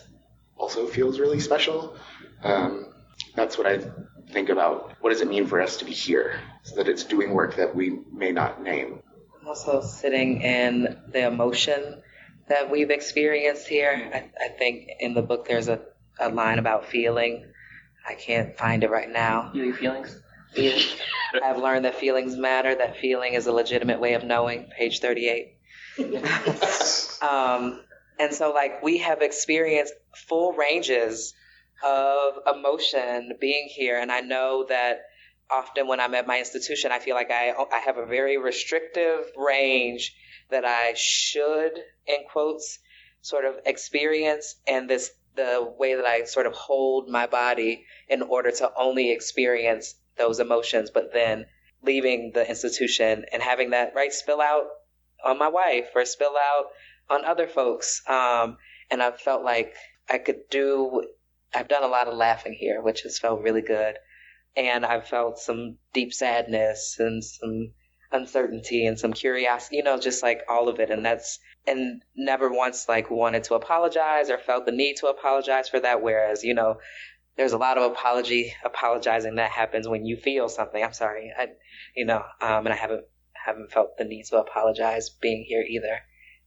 also 0.56 0.86
feels 0.86 1.18
really 1.18 1.40
special. 1.40 1.96
Um, 2.42 2.92
that's 3.34 3.56
what 3.56 3.66
I 3.66 3.80
think 4.32 4.48
about. 4.48 4.92
What 5.00 5.10
does 5.10 5.20
it 5.20 5.28
mean 5.28 5.46
for 5.46 5.60
us 5.60 5.78
to 5.78 5.84
be 5.84 5.92
here? 5.92 6.38
So 6.62 6.76
that 6.76 6.88
it's 6.88 7.04
doing 7.04 7.32
work 7.32 7.56
that 7.56 7.74
we 7.74 7.98
may 8.12 8.32
not 8.32 8.62
name. 8.62 9.02
Also, 9.46 9.80
sitting 9.80 10.42
in 10.42 11.00
the 11.08 11.26
emotion 11.26 12.02
that 12.48 12.70
we've 12.70 12.90
experienced 12.90 13.66
here. 13.66 14.10
I, 14.12 14.44
I 14.44 14.48
think 14.48 14.90
in 15.00 15.14
the 15.14 15.22
book 15.22 15.48
there's 15.48 15.68
a, 15.68 15.80
a 16.18 16.28
line 16.28 16.58
about 16.58 16.86
feeling. 16.86 17.46
I 18.06 18.14
can't 18.14 18.56
find 18.56 18.84
it 18.84 18.90
right 18.90 19.10
now. 19.10 19.50
Feeling 19.52 19.72
feelings. 19.72 20.20
I've 21.42 21.58
learned 21.58 21.84
that 21.84 21.96
feelings 21.96 22.36
matter, 22.36 22.74
that 22.74 22.98
feeling 22.98 23.34
is 23.34 23.46
a 23.46 23.52
legitimate 23.52 24.00
way 24.00 24.14
of 24.14 24.24
knowing, 24.24 24.68
page 24.76 25.00
38. 25.00 25.56
um, 27.22 27.80
and 28.18 28.34
so, 28.34 28.52
like, 28.52 28.82
we 28.82 28.98
have 28.98 29.22
experienced 29.22 29.94
full 30.14 30.52
ranges 30.52 31.34
of 31.84 32.34
emotion 32.54 33.32
being 33.40 33.68
here. 33.68 33.98
And 33.98 34.10
I 34.10 34.20
know 34.20 34.66
that 34.68 35.02
often 35.50 35.86
when 35.86 36.00
I'm 36.00 36.14
at 36.14 36.26
my 36.26 36.38
institution, 36.38 36.92
I 36.92 36.98
feel 36.98 37.14
like 37.14 37.30
I, 37.30 37.52
I 37.72 37.78
have 37.78 37.96
a 37.96 38.06
very 38.06 38.36
restrictive 38.36 39.24
range 39.36 40.14
that 40.50 40.64
I 40.64 40.94
should, 40.96 41.72
in 42.06 42.24
quotes, 42.30 42.78
sort 43.22 43.44
of 43.44 43.54
experience. 43.66 44.56
And 44.66 44.90
this, 44.90 45.10
the 45.36 45.72
way 45.78 45.94
that 45.94 46.04
I 46.04 46.24
sort 46.24 46.46
of 46.46 46.54
hold 46.54 47.08
my 47.08 47.26
body 47.26 47.84
in 48.08 48.22
order 48.22 48.50
to 48.50 48.70
only 48.76 49.12
experience 49.12 49.94
those 50.18 50.40
emotions, 50.40 50.90
but 50.90 51.12
then 51.12 51.46
leaving 51.82 52.32
the 52.34 52.48
institution 52.48 53.24
and 53.32 53.42
having 53.42 53.70
that 53.70 53.92
right 53.94 54.12
spill 54.12 54.40
out 54.40 54.64
on 55.24 55.38
my 55.38 55.48
wife 55.48 55.88
or 55.94 56.04
spill 56.04 56.34
out 56.36 56.66
on 57.08 57.24
other 57.24 57.46
folks. 57.46 58.02
Um, 58.08 58.56
and 58.90 59.02
I 59.02 59.10
felt 59.12 59.44
like 59.44 59.74
I 60.08 60.18
could 60.18 60.48
do, 60.50 61.04
I've 61.54 61.68
done 61.68 61.82
a 61.82 61.88
lot 61.88 62.08
of 62.08 62.14
laughing 62.14 62.56
here, 62.58 62.82
which 62.82 63.02
has 63.02 63.18
felt 63.18 63.42
really 63.42 63.62
good. 63.62 63.96
And 64.56 64.84
I've 64.84 65.06
felt 65.06 65.38
some 65.38 65.78
deep 65.92 66.12
sadness 66.12 66.96
and 66.98 67.22
some 67.22 67.72
uncertainty 68.12 68.86
and 68.86 68.98
some 68.98 69.12
curiosity, 69.12 69.76
you 69.76 69.84
know, 69.84 69.98
just 69.98 70.22
like 70.22 70.42
all 70.48 70.68
of 70.68 70.80
it. 70.80 70.90
And 70.90 71.04
that's, 71.04 71.38
and 71.66 72.02
never 72.16 72.52
once 72.52 72.88
like 72.88 73.10
wanted 73.10 73.44
to 73.44 73.54
apologize 73.54 74.28
or 74.28 74.38
felt 74.38 74.66
the 74.66 74.72
need 74.72 74.96
to 74.96 75.06
apologize 75.06 75.68
for 75.68 75.78
that. 75.80 76.02
Whereas, 76.02 76.42
you 76.42 76.54
know, 76.54 76.78
there's 77.36 77.52
a 77.52 77.58
lot 77.58 77.78
of 77.78 77.90
apology, 77.90 78.52
apologizing 78.64 79.36
that 79.36 79.50
happens 79.50 79.88
when 79.88 80.04
you 80.04 80.16
feel 80.16 80.48
something. 80.48 80.82
I'm 80.82 80.92
sorry. 80.92 81.32
I, 81.36 81.48
you 81.94 82.04
know, 82.04 82.22
um, 82.40 82.66
and 82.66 82.68
I 82.68 82.76
haven't, 82.76 83.04
haven't 83.32 83.72
felt 83.72 83.96
the 83.96 84.04
need 84.04 84.24
to 84.26 84.36
apologize 84.36 85.10
being 85.10 85.44
here 85.46 85.62
either. 85.62 86.00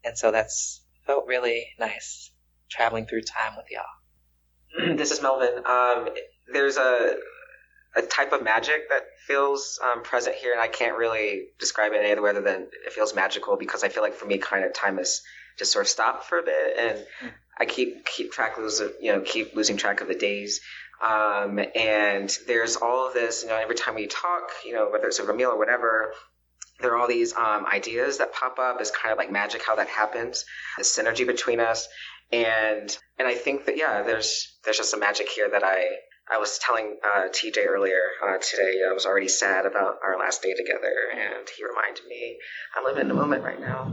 And 0.04 0.18
so 0.18 0.32
that's 0.32 0.84
felt 1.06 1.26
really 1.28 1.68
nice 1.80 2.32
traveling 2.70 3.06
through 3.06 3.22
time 3.22 3.54
with 3.58 3.66
y'all. 3.72 4.96
this 4.98 5.12
is 5.12 5.22
Melvin. 5.22 5.64
Um, 5.66 6.10
there's 6.52 6.78
a 6.78 7.16
a 7.96 8.02
type 8.02 8.34
of 8.34 8.44
magic 8.44 8.90
that 8.90 9.04
feels 9.28 9.80
um, 9.84 10.02
present 10.02 10.36
here, 10.36 10.52
and 10.52 10.60
I 10.60 10.68
can't 10.68 10.98
really 10.98 11.50
describe 11.60 11.94
it 11.94 12.00
any 12.00 12.12
other 12.12 12.24
way 12.24 12.32
other 12.32 12.42
than 12.42 12.68
it 12.86 12.92
feels 12.92 13.14
magical 13.14 13.56
because 13.56 13.84
I 13.84 13.90
feel 13.90 14.02
like 14.02 14.16
for 14.16 14.26
me, 14.26 14.40
kind 14.40 14.66
of 14.66 14.74
time 14.74 14.98
has 14.98 15.22
just 15.60 15.72
sort 15.72 15.86
of 15.86 15.90
stopped 15.90 16.26
for 16.26 16.40
a 16.40 16.44
bit, 16.44 16.78
and 16.80 17.34
I 17.60 17.66
keep 17.66 18.06
keep 18.06 18.32
track 18.32 18.58
of 18.58 18.72
you 19.02 19.12
know 19.14 19.22
keep 19.22 19.56
losing 19.56 19.78
track 19.78 20.02
of 20.02 20.08
the 20.08 20.16
days. 20.16 20.62
Um, 21.04 21.60
and 21.76 22.34
there's 22.48 22.78
all 22.78 23.08
of 23.08 23.14
this, 23.14 23.44
you 23.44 23.50
know, 23.50 23.58
every 23.58 23.76
time 23.76 23.96
we 23.96 24.08
talk, 24.08 24.52
you 24.66 24.74
know, 24.74 24.90
whether 24.90 25.08
it's 25.08 25.20
over 25.20 25.34
a 25.34 25.36
meal 25.36 25.50
or 25.50 25.58
whatever, 25.58 26.14
there 26.80 26.94
are 26.94 26.98
all 26.98 27.10
these 27.10 27.36
um, 27.36 27.66
ideas 27.66 28.20
that 28.20 28.34
pop 28.34 28.58
up. 28.58 28.80
It's 28.80 28.92
kind 28.92 29.12
of 29.12 29.18
like 29.18 29.32
magic 29.32 29.64
how 29.66 29.76
that 29.76 29.88
happens, 29.88 30.46
the 30.78 30.84
synergy 30.84 31.26
between 31.26 31.60
us, 31.60 31.88
and 32.32 32.96
and 33.20 33.28
I 33.28 33.36
think 33.36 33.66
that 33.66 33.78
yeah, 33.78 34.04
there's 34.04 34.58
there's 34.64 34.78
just 34.78 34.94
a 34.94 34.98
magic 34.98 35.30
here 35.30 35.50
that 35.50 35.64
I 35.64 35.86
I 36.32 36.38
was 36.38 36.58
telling 36.58 36.98
uh, 37.04 37.28
TJ 37.30 37.68
earlier 37.68 38.02
uh, 38.26 38.38
today. 38.38 38.80
I 38.90 38.94
was 38.94 39.06
already 39.06 39.28
sad 39.28 39.66
about 39.66 39.98
our 40.04 40.18
last 40.18 40.42
day 40.42 40.54
together, 40.54 40.94
and 41.14 41.48
he 41.56 41.64
reminded 41.66 42.06
me 42.08 42.38
I'm 42.76 42.86
living 42.86 43.02
in 43.02 43.08
the 43.08 43.14
moment 43.14 43.44
right 43.44 43.60
now. 43.60 43.92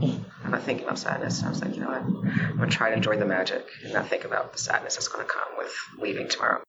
Not 0.51 0.63
thinking 0.63 0.85
about 0.85 0.99
sadness. 0.99 1.39
And 1.39 1.47
I 1.47 1.49
was 1.49 1.61
like, 1.61 1.75
you 1.75 1.81
know 1.81 1.87
what? 1.87 2.01
I'm 2.01 2.57
gonna 2.57 2.69
try 2.69 2.89
to 2.89 2.95
enjoy 2.95 3.17
the 3.17 3.25
magic 3.25 3.65
and 3.85 3.93
not 3.93 4.09
think 4.09 4.25
about 4.25 4.51
the 4.51 4.59
sadness 4.59 4.95
that's 4.95 5.07
gonna 5.07 5.23
come 5.23 5.47
with 5.57 5.73
leaving 5.97 6.27
tomorrow. 6.27 6.61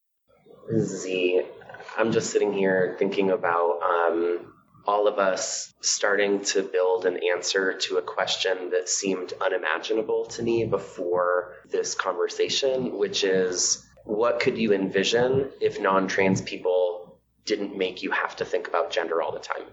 Z, 0.79 1.41
I'm 1.97 2.13
just 2.13 2.31
sitting 2.31 2.53
here 2.53 2.95
thinking 2.97 3.31
about 3.31 3.81
um, 3.81 4.53
all 4.87 5.09
of 5.09 5.19
us 5.19 5.73
starting 5.81 6.43
to 6.45 6.63
build 6.63 7.05
an 7.05 7.19
answer 7.35 7.73
to 7.73 7.97
a 7.97 8.01
question 8.01 8.69
that 8.69 8.87
seemed 8.87 9.33
unimaginable 9.41 10.27
to 10.27 10.43
me 10.43 10.63
before 10.63 11.55
this 11.69 11.93
conversation, 11.93 12.97
which 12.97 13.25
is 13.25 13.85
what 14.05 14.39
could 14.39 14.57
you 14.57 14.71
envision 14.71 15.49
if 15.59 15.81
non 15.81 16.07
trans 16.07 16.41
people 16.41 17.19
didn't 17.43 17.77
make 17.77 18.01
you 18.01 18.11
have 18.11 18.37
to 18.37 18.45
think 18.45 18.69
about 18.69 18.91
gender 18.91 19.21
all 19.21 19.33
the 19.33 19.39
time? 19.39 19.63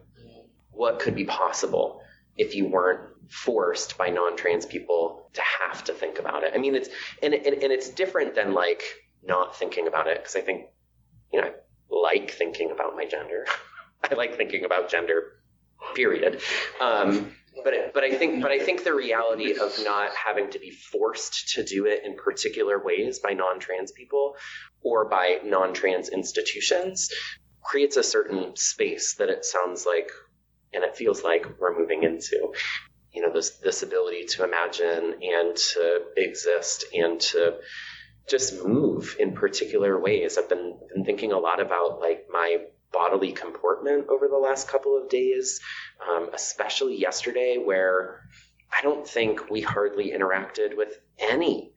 What 0.72 0.98
could 0.98 1.14
be 1.14 1.24
possible 1.24 2.02
if 2.36 2.54
you 2.54 2.66
weren't 2.66 3.00
forced 3.28 3.96
by 3.98 4.08
non 4.08 4.36
trans 4.36 4.66
people 4.66 5.30
to 5.34 5.42
have 5.60 5.84
to 5.84 5.92
think 5.92 6.18
about 6.18 6.42
it? 6.42 6.52
I 6.54 6.58
mean, 6.58 6.74
it's, 6.74 6.88
and, 7.22 7.34
and, 7.34 7.46
and 7.46 7.72
it's 7.72 7.88
different 7.88 8.34
than 8.34 8.54
like 8.54 8.82
not 9.22 9.56
thinking 9.56 9.86
about 9.86 10.06
it 10.06 10.18
because 10.18 10.36
I 10.36 10.40
think, 10.40 10.66
you 11.32 11.40
know, 11.40 11.48
I 11.48 11.52
like 11.90 12.30
thinking 12.30 12.70
about 12.70 12.96
my 12.96 13.04
gender. 13.04 13.46
I 14.10 14.14
like 14.14 14.36
thinking 14.36 14.64
about 14.64 14.90
gender, 14.90 15.32
period. 15.94 16.40
Um, 16.80 17.32
but 17.64 17.74
but 17.92 18.04
I 18.04 18.14
think 18.14 18.42
but 18.42 18.50
I 18.50 18.58
think 18.58 18.84
the 18.84 18.94
reality 18.94 19.52
of 19.58 19.72
not 19.84 20.10
having 20.14 20.50
to 20.50 20.58
be 20.58 20.70
forced 20.70 21.50
to 21.54 21.64
do 21.64 21.86
it 21.86 22.04
in 22.04 22.16
particular 22.16 22.82
ways 22.82 23.18
by 23.18 23.32
non-trans 23.32 23.92
people 23.92 24.36
or 24.82 25.08
by 25.08 25.40
non-trans 25.44 26.08
institutions 26.08 27.10
creates 27.62 27.96
a 27.96 28.02
certain 28.02 28.56
space 28.56 29.16
that 29.16 29.28
it 29.28 29.44
sounds 29.44 29.84
like 29.84 30.10
and 30.72 30.84
it 30.84 30.96
feels 30.96 31.22
like 31.22 31.46
we're 31.58 31.78
moving 31.78 32.02
into. 32.02 32.52
You 33.12 33.22
know, 33.22 33.32
this 33.32 33.50
this 33.58 33.82
ability 33.82 34.26
to 34.30 34.44
imagine 34.44 35.14
and 35.22 35.56
to 35.56 36.02
exist 36.16 36.84
and 36.94 37.20
to 37.20 37.56
just 38.28 38.64
move 38.64 39.16
in 39.18 39.32
particular 39.32 39.98
ways. 39.98 40.38
I've 40.38 40.48
been 40.48 40.78
been 40.94 41.04
thinking 41.04 41.32
a 41.32 41.38
lot 41.38 41.60
about 41.60 42.00
like 42.00 42.26
my 42.30 42.58
bodily 42.92 43.32
comportment 43.32 44.08
over 44.08 44.28
the 44.28 44.36
last 44.36 44.68
couple 44.68 44.96
of 44.96 45.08
days, 45.08 45.60
um, 46.08 46.30
especially 46.34 47.00
yesterday, 47.00 47.56
where 47.58 48.22
I 48.76 48.82
don't 48.82 49.06
think 49.06 49.50
we 49.50 49.60
hardly 49.60 50.12
interacted 50.12 50.76
with 50.76 51.00
any 51.18 51.72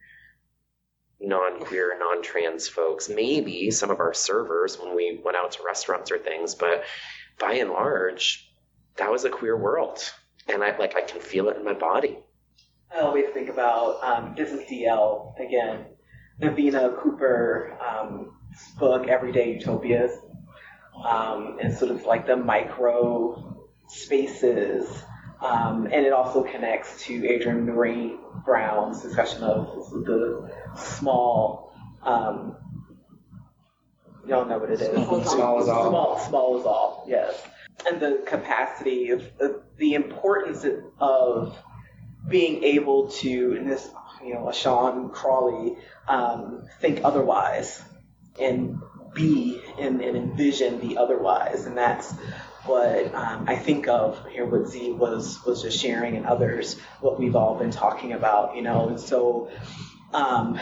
non 1.20 1.60
queer, 1.60 1.98
non 1.98 2.22
trans 2.22 2.68
folks. 2.68 3.10
Maybe 3.10 3.72
some 3.72 3.90
of 3.90 4.00
our 4.00 4.14
servers 4.14 4.80
when 4.80 4.96
we 4.96 5.20
went 5.24 5.38
out 5.38 5.54
to 5.54 5.64
restaurants 5.66 6.12
or 6.12 6.20
things, 6.20 6.56
but 6.56 6.84
by 7.40 7.54
and 7.54 7.72
large, 7.72 8.53
that 8.98 9.12
was 9.12 9.26
a 9.26 9.30
queer 9.30 9.58
world. 9.58 10.00
And 10.48 10.64
I 10.64 10.76
like 10.78 10.96
I 10.96 11.02
can 11.02 11.22
feel 11.22 11.50
it 11.50 11.58
in 11.58 11.64
my 11.64 11.74
body. 11.74 12.18
I 12.94 13.00
always 13.00 13.26
think 13.34 13.50
about 13.50 14.04
um, 14.04 14.36
this 14.38 14.52
is 14.52 14.62
DL 14.70 15.40
again, 15.40 15.86
Davina 16.42 17.02
Cooper 17.02 17.78
um, 17.82 18.38
book 18.78 19.08
Everyday 19.08 19.54
Utopias 19.54 20.12
um, 21.04 21.58
and 21.62 21.76
sort 21.76 21.92
of 21.92 22.06
like 22.06 22.28
the 22.28 22.36
micro 22.36 23.66
spaces. 23.88 24.88
Um, 25.42 25.86
and 25.86 26.06
it 26.06 26.14
also 26.14 26.44
connects 26.44 27.04
to 27.06 27.16
Adrienne 27.28 27.66
Maree 27.66 28.18
Brown's 28.46 29.02
discussion 29.02 29.44
of 29.44 29.90
the 30.06 30.50
small, 30.78 31.76
um, 32.02 32.56
y'all 34.26 34.46
know 34.46 34.58
what 34.58 34.72
it 34.72 34.82
is. 34.82 34.88
Small 34.88 35.62
is 35.62 35.68
all. 35.68 35.90
Small, 35.90 36.20
small 36.20 36.60
is 36.60 36.66
all, 36.66 37.06
yes. 37.08 37.42
And 37.90 38.00
the 38.00 38.24
capacity 38.26 39.10
of, 39.10 39.30
of 39.40 39.64
the 39.78 39.96
importance 39.96 40.66
of 41.00 41.58
being 42.28 42.64
able 42.64 43.10
to, 43.10 43.56
in 43.56 43.68
this, 43.68 43.90
you 44.24 44.34
know, 44.34 44.46
Ashon 44.46 45.12
Crawley, 45.12 45.76
um, 46.08 46.64
think 46.80 47.02
otherwise 47.04 47.82
and 48.40 48.80
be 49.14 49.62
and, 49.78 50.02
and 50.02 50.18
envision 50.18 50.80
the 50.80 50.98
otherwise. 50.98 51.66
And 51.66 51.78
that's 51.78 52.14
what 52.66 53.14
um, 53.14 53.46
I 53.48 53.56
think 53.56 53.88
of 53.88 54.26
here. 54.30 54.46
What 54.46 54.68
Z 54.68 54.92
was 54.94 55.44
was 55.46 55.62
just 55.62 55.80
sharing, 55.80 56.16
and 56.16 56.26
others 56.26 56.80
what 57.02 57.20
we've 57.20 57.36
all 57.36 57.56
been 57.56 57.72
talking 57.72 58.14
about. 58.14 58.56
You 58.56 58.62
know, 58.62 58.90
and 58.90 59.00
so 59.00 59.52
um, 60.14 60.60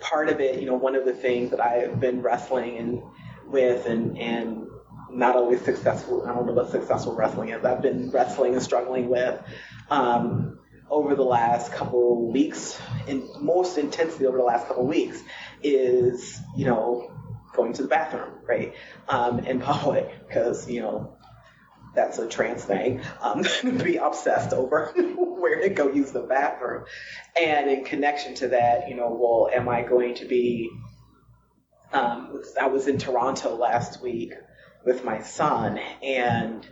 part 0.00 0.28
of 0.28 0.40
it, 0.40 0.60
you 0.60 0.66
know, 0.66 0.74
one 0.74 0.96
of 0.96 1.04
the 1.04 1.14
things 1.14 1.50
that 1.50 1.60
I've 1.60 2.00
been 2.00 2.22
wrestling 2.22 2.78
and 2.78 3.02
with 3.46 3.86
and 3.86 4.18
and 4.18 4.65
not 5.10 5.36
always 5.36 5.62
successful. 5.62 6.26
I 6.26 6.34
don't 6.34 6.46
know 6.46 6.52
what 6.52 6.70
successful 6.70 7.14
wrestling 7.14 7.50
is. 7.50 7.64
I've 7.64 7.82
been 7.82 8.10
wrestling 8.10 8.54
and 8.54 8.62
struggling 8.62 9.08
with 9.08 9.40
um, 9.90 10.58
over 10.90 11.14
the 11.14 11.22
last 11.22 11.72
couple 11.72 12.30
weeks, 12.30 12.78
and 13.08 13.24
most 13.40 13.78
intensely 13.78 14.26
over 14.26 14.38
the 14.38 14.44
last 14.44 14.66
couple 14.66 14.86
weeks, 14.86 15.22
is 15.62 16.40
you 16.56 16.66
know 16.66 17.12
going 17.54 17.72
to 17.74 17.82
the 17.82 17.88
bathroom, 17.88 18.34
right, 18.46 18.74
um, 19.08 19.40
in 19.40 19.60
public, 19.60 20.26
because 20.26 20.68
you 20.68 20.80
know 20.80 21.16
that's 21.94 22.18
a 22.18 22.28
trans 22.28 22.64
thing, 22.64 23.00
um, 23.20 23.42
be 23.82 23.96
obsessed 23.96 24.52
over 24.52 24.92
where 25.16 25.62
to 25.62 25.70
go 25.70 25.90
use 25.90 26.12
the 26.12 26.20
bathroom. 26.20 26.84
And 27.40 27.70
in 27.70 27.84
connection 27.84 28.34
to 28.36 28.48
that, 28.48 28.88
you 28.88 28.94
know, 28.94 29.16
well, 29.18 29.50
am 29.52 29.68
I 29.68 29.82
going 29.82 30.14
to 30.16 30.26
be, 30.26 30.70
um, 31.92 32.42
I 32.60 32.66
was 32.66 32.86
in 32.86 32.98
Toronto 32.98 33.56
last 33.56 34.02
week 34.02 34.32
with 34.86 35.04
my 35.04 35.20
son, 35.20 35.78
and, 36.02 36.66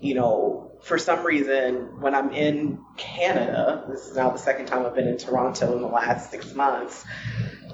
you 0.00 0.14
know, 0.14 0.78
for 0.82 0.96
some 0.96 1.24
reason, 1.24 2.00
when 2.00 2.14
I'm 2.14 2.32
in 2.32 2.78
Canada, 2.96 3.84
this 3.88 4.06
is 4.06 4.16
now 4.16 4.30
the 4.30 4.38
second 4.38 4.66
time 4.66 4.86
I've 4.86 4.94
been 4.94 5.08
in 5.08 5.18
Toronto 5.18 5.76
in 5.76 5.82
the 5.82 5.88
last 5.88 6.30
six 6.30 6.54
months, 6.54 7.04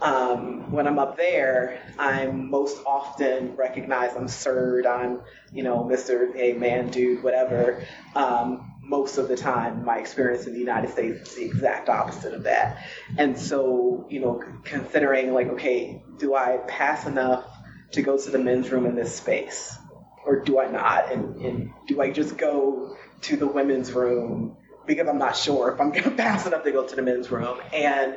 um, 0.02 0.70
when 0.70 0.87
I'm 0.87 0.98
up 0.98 1.16
there, 1.16 1.81
I'm 1.98 2.50
most 2.50 2.78
often 2.87 3.57
recognized. 3.57 4.16
I'm 4.16 4.28
sirred. 4.28 4.87
I'm, 4.87 5.20
you 5.52 5.62
know, 5.62 5.85
Mr. 5.85 6.35
Hey 6.35 6.52
man, 6.52 6.90
dude, 6.90 7.22
whatever. 7.22 7.85
Um, 8.14 8.74
most 8.81 9.18
of 9.18 9.28
the 9.28 9.37
time, 9.37 9.85
my 9.85 9.98
experience 9.98 10.46
in 10.46 10.52
the 10.52 10.59
United 10.59 10.90
States 10.90 11.31
is 11.31 11.37
the 11.37 11.44
exact 11.44 11.88
opposite 11.88 12.33
of 12.33 12.44
that. 12.44 12.85
And 13.18 13.38
so, 13.38 14.07
you 14.09 14.20
know, 14.20 14.42
considering 14.64 15.35
like, 15.35 15.48
okay, 15.48 16.02
do 16.18 16.35
I 16.35 16.59
pass 16.68 17.07
enough 17.07 17.44
to 17.92 18.03
go 18.03 18.18
to 18.18 18.31
the 18.31 18.38
men's 18.38 18.70
room 18.70 18.87
in 18.87 18.94
this 18.94 19.14
space, 19.14 19.77
or 20.24 20.40
do 20.40 20.61
I 20.61 20.70
not? 20.70 21.12
And, 21.12 21.37
and 21.37 21.70
do 21.87 22.01
I 22.01 22.11
just 22.11 22.37
go 22.37 22.96
to 23.22 23.37
the 23.37 23.46
women's 23.46 23.92
room? 23.92 24.57
because 24.88 25.07
I'm 25.07 25.18
not 25.18 25.37
sure 25.37 25.70
if 25.70 25.81
I'm 25.81 25.90
going 25.92 26.03
to 26.03 26.11
pass 26.11 26.46
enough 26.46 26.64
to 26.64 26.72
go 26.72 26.85
to 26.85 26.96
the 26.96 27.03
men's 27.03 27.31
room. 27.31 27.61
And 27.72 28.16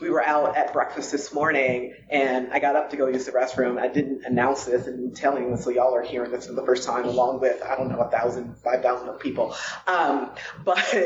we 0.00 0.08
were 0.08 0.24
out 0.24 0.56
at 0.56 0.72
breakfast 0.72 1.12
this 1.12 1.34
morning, 1.34 1.94
and 2.08 2.50
I 2.52 2.60
got 2.60 2.76
up 2.76 2.90
to 2.90 2.96
go 2.96 3.08
use 3.08 3.26
the 3.26 3.32
restroom. 3.32 3.78
I 3.78 3.88
didn't 3.88 4.24
announce 4.24 4.64
this 4.64 4.86
and 4.86 5.14
telling 5.14 5.50
this, 5.50 5.64
so 5.64 5.70
y'all 5.70 5.94
are 5.94 6.02
hearing 6.02 6.30
this 6.30 6.46
for 6.46 6.54
the 6.54 6.64
first 6.64 6.86
time, 6.86 7.04
along 7.04 7.40
with 7.40 7.60
I 7.62 7.76
don't 7.76 7.90
know 7.90 8.00
a 8.00 8.10
thousand, 8.10 8.56
five 8.58 8.82
thousand 8.82 9.12
people. 9.18 9.54
Um, 9.86 10.30
but 10.64 10.96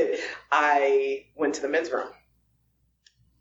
I 0.52 1.24
went 1.34 1.54
to 1.54 1.62
the 1.62 1.68
men's 1.68 1.90
room, 1.90 2.08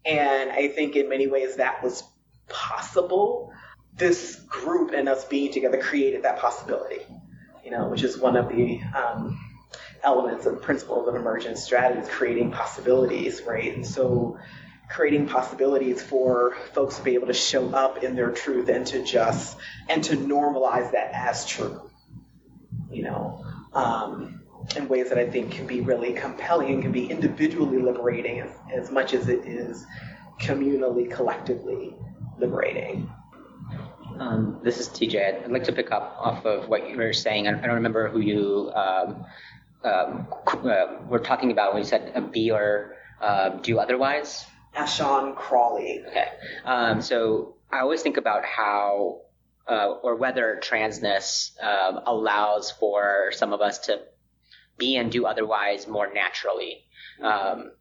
and 0.05 0.49
I 0.49 0.69
think 0.69 0.95
in 0.95 1.09
many 1.09 1.27
ways 1.27 1.57
that 1.57 1.83
was 1.83 2.03
possible. 2.47 3.51
This 3.95 4.35
group 4.47 4.91
and 4.91 5.07
us 5.07 5.25
being 5.25 5.51
together 5.51 5.81
created 5.81 6.23
that 6.23 6.39
possibility, 6.39 7.01
you 7.63 7.71
know, 7.71 7.87
which 7.87 8.03
is 8.03 8.17
one 8.17 8.35
of 8.35 8.49
the 8.49 8.81
um, 8.95 9.39
elements 10.03 10.45
and 10.45 10.61
principles 10.61 11.07
of 11.07 11.15
emergent 11.15 11.57
strategies, 11.57 12.09
creating 12.09 12.51
possibilities, 12.51 13.41
right? 13.43 13.73
And 13.73 13.85
so 13.85 14.37
creating 14.89 15.27
possibilities 15.27 16.01
for 16.01 16.55
folks 16.73 16.97
to 16.97 17.03
be 17.03 17.15
able 17.15 17.27
to 17.27 17.33
show 17.33 17.69
up 17.69 18.03
in 18.03 18.15
their 18.15 18.31
truth 18.31 18.69
and 18.69 18.85
to 18.85 19.03
just 19.03 19.57
and 19.89 20.03
to 20.03 20.15
normalize 20.15 20.91
that 20.91 21.11
as 21.13 21.45
true 21.45 21.89
you 22.91 23.03
know 23.03 23.43
um, 23.73 24.41
in 24.75 24.87
ways 24.87 25.09
that 25.09 25.17
i 25.17 25.27
think 25.27 25.51
can 25.51 25.65
be 25.65 25.81
really 25.81 26.13
compelling 26.13 26.73
and 26.73 26.83
can 26.83 26.91
be 26.91 27.09
individually 27.09 27.79
liberating 27.79 28.39
as, 28.41 28.51
as 28.71 28.91
much 28.91 29.13
as 29.13 29.27
it 29.27 29.45
is 29.45 29.85
communally 30.39 31.09
collectively 31.09 31.95
liberating 32.37 33.09
um, 34.19 34.59
this 34.63 34.79
is 34.79 34.89
TJ. 34.89 35.45
I'd 35.45 35.51
like 35.51 35.65
to 35.65 35.73
pick 35.73 35.91
up 35.91 36.17
off 36.19 36.45
of 36.45 36.67
what 36.69 36.89
you 36.89 36.97
were 36.97 37.13
saying. 37.13 37.47
I 37.47 37.51
don't 37.51 37.75
remember 37.75 38.09
who 38.09 38.19
you 38.19 38.71
um, 38.75 39.25
um, 39.83 40.27
uh, 40.47 40.85
were 41.07 41.19
talking 41.19 41.51
about 41.51 41.73
when 41.73 41.83
you 41.83 41.87
said 41.87 42.31
be 42.31 42.51
or 42.51 42.95
uh, 43.21 43.49
do 43.49 43.79
otherwise. 43.79 44.45
Ashon 44.75 45.35
Crawley. 45.35 46.03
Okay. 46.07 46.27
Um, 46.65 47.01
so 47.01 47.55
I 47.71 47.79
always 47.79 48.01
think 48.01 48.17
about 48.17 48.43
how 48.45 49.21
uh, 49.67 49.93
or 50.03 50.15
whether 50.15 50.59
transness 50.61 51.51
um, 51.63 52.01
allows 52.05 52.71
for 52.71 53.31
some 53.31 53.53
of 53.53 53.61
us 53.61 53.79
to 53.79 53.99
be 54.77 54.97
and 54.97 55.11
do 55.11 55.25
otherwise 55.25 55.87
more 55.87 56.11
naturally. 56.13 56.83
Um, 57.21 57.71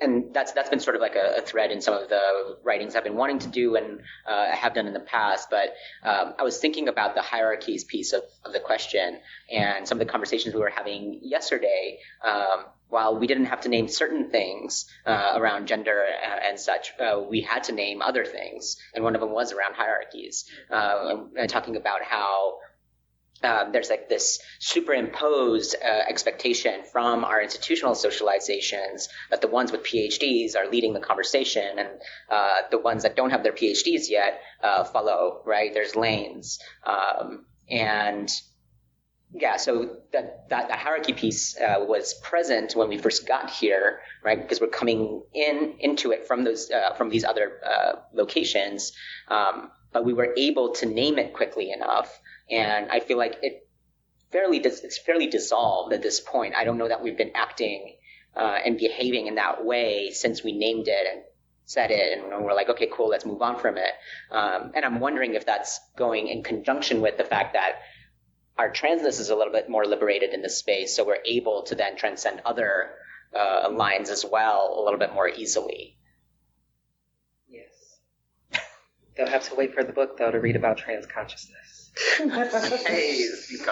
and 0.00 0.32
that's 0.34 0.52
that's 0.52 0.70
been 0.70 0.80
sort 0.80 0.96
of 0.96 1.02
like 1.02 1.16
a, 1.16 1.36
a, 1.38 1.40
thread 1.42 1.70
in 1.70 1.80
some 1.80 1.94
of 1.94 2.08
the 2.08 2.56
writings 2.62 2.96
I've 2.96 3.04
been 3.04 3.16
wanting 3.16 3.38
to 3.40 3.48
do 3.48 3.76
and 3.76 4.00
uh, 4.26 4.50
have 4.50 4.74
done 4.74 4.86
in 4.86 4.94
the 4.94 5.00
past. 5.00 5.48
But 5.50 5.74
um, 6.02 6.34
I 6.38 6.42
was 6.42 6.58
thinking 6.58 6.88
about 6.88 7.14
the 7.14 7.22
hierarchies 7.22 7.84
piece 7.84 8.12
of, 8.12 8.22
of, 8.44 8.52
the 8.52 8.60
question 8.60 9.18
and 9.50 9.86
some 9.86 10.00
of 10.00 10.06
the 10.06 10.10
conversations 10.10 10.54
we 10.54 10.60
were 10.60 10.70
having 10.70 11.20
yesterday. 11.22 11.98
Um, 12.24 12.64
while 12.88 13.18
we 13.18 13.26
didn't 13.26 13.46
have 13.46 13.62
to 13.62 13.70
name 13.70 13.88
certain 13.88 14.28
things 14.28 14.84
uh, 15.06 15.32
around 15.36 15.66
gender 15.66 16.04
and 16.46 16.60
such, 16.60 16.92
uh, 17.00 17.22
we 17.26 17.40
had 17.40 17.64
to 17.64 17.72
name 17.72 18.02
other 18.02 18.26
things, 18.26 18.76
and 18.94 19.02
one 19.02 19.14
of 19.14 19.22
them 19.22 19.30
was 19.30 19.50
around 19.50 19.74
hierarchies, 19.74 20.44
uh, 20.70 21.16
talking 21.48 21.76
about 21.76 22.02
how 22.02 22.58
um, 23.44 23.72
there's 23.72 23.90
like 23.90 24.08
this 24.08 24.40
superimposed 24.60 25.76
uh, 25.82 26.02
expectation 26.08 26.82
from 26.90 27.24
our 27.24 27.42
institutional 27.42 27.94
socializations 27.94 29.08
that 29.30 29.40
the 29.40 29.48
ones 29.48 29.72
with 29.72 29.82
PhDs 29.82 30.56
are 30.56 30.70
leading 30.70 30.92
the 30.92 31.00
conversation, 31.00 31.78
and 31.78 31.88
uh, 32.30 32.56
the 32.70 32.78
ones 32.78 33.02
that 33.02 33.16
don't 33.16 33.30
have 33.30 33.42
their 33.42 33.52
PhDs 33.52 34.08
yet 34.08 34.40
uh, 34.62 34.84
follow. 34.84 35.42
Right? 35.44 35.72
There's 35.74 35.96
lanes, 35.96 36.58
um, 36.86 37.46
and 37.68 38.32
yeah, 39.34 39.56
so 39.56 39.96
that 40.12 40.48
that, 40.50 40.68
that 40.68 40.78
hierarchy 40.78 41.14
piece 41.14 41.56
uh, 41.58 41.76
was 41.80 42.14
present 42.14 42.76
when 42.76 42.88
we 42.88 42.98
first 42.98 43.26
got 43.26 43.50
here, 43.50 44.00
right? 44.22 44.40
Because 44.40 44.60
we're 44.60 44.68
coming 44.68 45.22
in 45.34 45.74
into 45.80 46.12
it 46.12 46.26
from 46.26 46.44
those 46.44 46.70
uh, 46.70 46.94
from 46.94 47.08
these 47.08 47.24
other 47.24 47.60
uh, 47.64 47.92
locations, 48.12 48.92
um, 49.28 49.70
but 49.92 50.04
we 50.04 50.12
were 50.12 50.34
able 50.36 50.74
to 50.74 50.86
name 50.86 51.18
it 51.18 51.32
quickly 51.32 51.70
enough 51.70 52.20
and 52.52 52.90
I 52.90 53.00
feel 53.00 53.16
like 53.16 53.38
it 53.42 53.66
fairly 54.30 54.58
it's 54.58 54.98
fairly 54.98 55.26
dissolved 55.26 55.92
at 55.92 56.02
this 56.02 56.20
point. 56.20 56.54
I 56.54 56.64
don't 56.64 56.78
know 56.78 56.88
that 56.88 57.02
we've 57.02 57.16
been 57.16 57.32
acting 57.34 57.96
uh, 58.36 58.58
and 58.64 58.78
behaving 58.78 59.26
in 59.26 59.36
that 59.36 59.64
way 59.64 60.10
since 60.10 60.44
we 60.44 60.52
named 60.52 60.86
it 60.86 61.06
and 61.10 61.22
said 61.64 61.90
it, 61.90 62.18
and 62.18 62.44
we're 62.44 62.54
like, 62.54 62.68
okay, 62.68 62.88
cool, 62.92 63.08
let's 63.08 63.24
move 63.24 63.40
on 63.40 63.58
from 63.58 63.78
it. 63.78 63.92
Um, 64.30 64.72
and 64.74 64.84
I'm 64.84 65.00
wondering 65.00 65.34
if 65.34 65.46
that's 65.46 65.80
going 65.96 66.28
in 66.28 66.42
conjunction 66.42 67.00
with 67.00 67.16
the 67.16 67.24
fact 67.24 67.54
that 67.54 67.78
our 68.58 68.70
transness 68.70 69.18
is 69.18 69.30
a 69.30 69.36
little 69.36 69.52
bit 69.52 69.70
more 69.70 69.86
liberated 69.86 70.34
in 70.34 70.42
this 70.42 70.58
space, 70.58 70.94
so 70.94 71.06
we're 71.06 71.22
able 71.24 71.62
to 71.64 71.74
then 71.74 71.96
transcend 71.96 72.42
other 72.44 72.90
uh, 73.34 73.70
lines 73.70 74.10
as 74.10 74.26
well 74.30 74.76
a 74.78 74.82
little 74.82 74.98
bit 74.98 75.14
more 75.14 75.28
easily. 75.28 75.96
Yes. 77.48 77.70
They'll 79.16 79.28
have 79.28 79.48
to 79.48 79.54
wait 79.54 79.72
for 79.72 79.82
the 79.82 79.92
book 79.92 80.18
though 80.18 80.30
to 80.30 80.38
read 80.38 80.56
about 80.56 80.76
trans 80.76 81.06
consciousness 81.06 81.61
hey, 81.96 83.26
speak. 83.34 83.66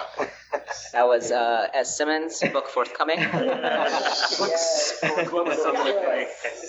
That 0.93 1.07
was 1.07 1.31
uh, 1.31 1.69
S. 1.73 1.97
Simmons, 1.97 2.43
book 2.53 2.69
forthcoming. 2.69 3.19
Books 4.39 5.01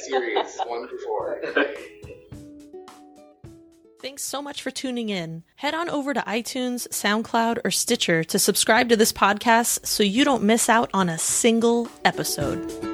series 0.06 0.60
one 0.66 0.88
through 0.88 1.00
four. 1.00 1.42
Thanks 4.02 4.24
so 4.24 4.42
much 4.42 4.64
for 4.64 4.72
tuning 4.72 5.10
in. 5.10 5.44
Head 5.58 5.76
on 5.76 5.88
over 5.90 6.14
to 6.14 6.22
iTunes, 6.22 6.88
SoundCloud, 6.88 7.60
or 7.64 7.70
Stitcher 7.70 8.24
to 8.24 8.40
subscribe 8.40 8.90
to 8.90 8.96
this 8.96 9.14
podcast 9.14 9.86
so 9.86 10.02
you 10.02 10.26
don't 10.26 10.44
miss 10.44 10.70
out 10.70 10.90
on 10.94 11.08
a 11.08 11.20
single 11.20 11.88
episode. 12.04 12.91